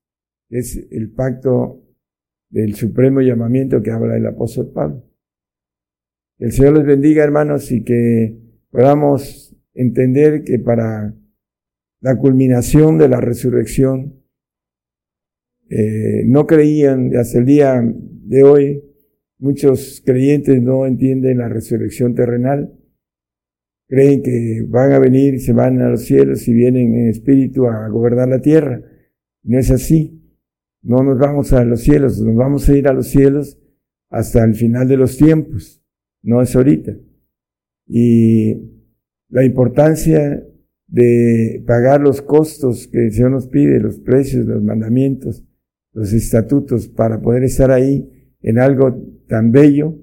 Es 0.47 0.87
el 0.91 1.11
pacto 1.11 1.83
del 2.51 2.75
supremo 2.75 3.21
llamamiento 3.21 3.81
que 3.81 3.89
habla 3.89 4.15
el 4.15 4.27
apóstol 4.27 4.71
Pablo. 4.71 5.03
El 6.37 6.51
Señor 6.51 6.77
les 6.77 6.85
bendiga, 6.85 7.23
hermanos, 7.23 7.71
y 7.71 7.83
que 7.83 8.37
podamos 8.69 9.57
entender 9.73 10.43
que 10.43 10.59
para 10.59 11.15
la 11.99 12.15
culminación 12.15 12.99
de 12.99 13.09
la 13.09 13.19
resurrección. 13.19 14.21
Eh, 15.67 16.23
no 16.25 16.45
creían, 16.45 17.15
hasta 17.15 17.39
el 17.39 17.45
día 17.45 17.81
de 17.83 18.43
hoy, 18.43 18.88
muchos 19.39 20.03
creyentes 20.05 20.61
no 20.61 20.85
entienden 20.85 21.39
la 21.39 21.49
resurrección 21.49 22.13
terrenal. 22.13 22.73
Creen 23.87 24.21
que 24.21 24.63
van 24.67 24.91
a 24.91 24.99
venir 24.99 25.39
se 25.39 25.53
van 25.53 25.81
a 25.81 25.89
los 25.89 26.03
cielos 26.03 26.47
y 26.47 26.53
vienen 26.53 26.93
en 26.93 27.09
espíritu 27.09 27.65
a 27.65 27.87
gobernar 27.87 28.27
la 28.27 28.41
tierra. 28.41 28.83
No 29.43 29.57
es 29.57 29.71
así. 29.71 30.15
No 30.81 31.03
nos 31.03 31.17
vamos 31.17 31.51
a 31.51 31.65
los 31.65 31.81
cielos, 31.81 32.21
nos 32.21 32.35
vamos 32.35 32.69
a 32.69 32.77
ir 32.77 32.87
a 32.87 32.93
los 32.93 33.07
cielos 33.07 33.59
hasta 34.09 34.43
el 34.43 34.55
final 34.55 34.87
de 34.87 34.97
los 34.97 35.17
tiempos. 35.17 35.83
No 36.21 36.41
es 36.41 36.55
ahorita. 36.55 36.95
Y 37.87 38.55
la 39.29 39.43
importancia 39.43 40.45
de 40.87 41.63
pagar 41.67 42.01
los 42.01 42.21
costos 42.21 42.87
que 42.87 43.05
el 43.05 43.11
Señor 43.11 43.31
nos 43.31 43.47
pide, 43.47 43.79
los 43.79 43.99
precios, 43.99 44.45
los 44.45 44.63
mandamientos, 44.63 45.43
los 45.93 46.13
estatutos, 46.13 46.87
para 46.87 47.21
poder 47.21 47.43
estar 47.43 47.71
ahí 47.71 48.18
en 48.41 48.59
algo 48.59 48.95
tan 49.27 49.51
bello 49.51 49.95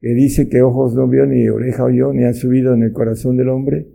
que 0.00 0.14
dice 0.14 0.48
que 0.48 0.62
ojos 0.62 0.94
no 0.94 1.08
vio, 1.08 1.26
ni 1.26 1.48
oreja 1.48 1.84
oyó, 1.84 2.12
ni 2.12 2.24
ha 2.24 2.32
subido 2.32 2.74
en 2.74 2.82
el 2.82 2.92
corazón 2.92 3.36
del 3.36 3.50
hombre, 3.50 3.88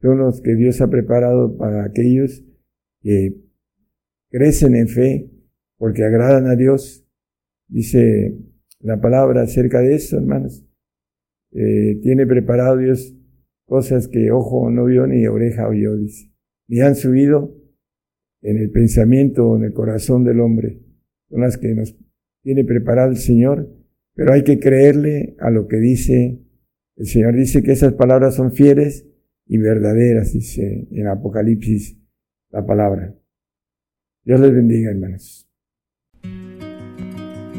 son 0.00 0.18
los 0.18 0.40
que 0.40 0.54
Dios 0.54 0.80
ha 0.80 0.88
preparado 0.88 1.56
para 1.56 1.84
aquellos 1.84 2.44
que 3.00 3.34
crecen 4.30 4.76
en 4.76 4.88
fe, 4.88 5.30
porque 5.76 6.04
agradan 6.04 6.46
a 6.46 6.54
Dios. 6.54 7.04
Dice 7.66 8.38
la 8.80 9.00
palabra 9.00 9.42
acerca 9.42 9.80
de 9.80 9.96
eso, 9.96 10.16
hermanos. 10.16 10.64
Eh, 11.52 11.98
tiene 12.02 12.26
preparado 12.26 12.76
Dios 12.76 13.16
cosas 13.64 14.08
que 14.08 14.30
ojo 14.30 14.70
no 14.70 14.84
vio 14.84 15.06
ni 15.06 15.26
oreja 15.26 15.68
oyó, 15.68 15.96
dice, 15.96 16.30
ni 16.68 16.80
han 16.80 16.94
subido 16.94 17.54
en 18.42 18.58
el 18.58 18.70
pensamiento 18.70 19.50
o 19.50 19.56
en 19.56 19.64
el 19.64 19.72
corazón 19.72 20.24
del 20.24 20.40
hombre. 20.40 20.80
Son 21.28 21.40
las 21.40 21.58
que 21.58 21.74
nos 21.74 21.96
tiene 22.48 22.64
preparado 22.64 23.10
el 23.10 23.18
Señor, 23.18 23.68
pero 24.14 24.32
hay 24.32 24.42
que 24.42 24.58
creerle 24.58 25.36
a 25.38 25.50
lo 25.50 25.68
que 25.68 25.76
dice. 25.76 26.40
El 26.96 27.06
Señor 27.06 27.36
dice 27.36 27.62
que 27.62 27.72
esas 27.72 27.92
palabras 27.92 28.36
son 28.36 28.52
fieles 28.52 29.06
y 29.44 29.58
verdaderas, 29.58 30.32
dice 30.32 30.88
en 30.90 31.08
Apocalipsis 31.08 31.98
la 32.48 32.64
palabra. 32.64 33.14
Dios 34.24 34.40
les 34.40 34.54
bendiga, 34.54 34.90
hermanos. 34.90 35.47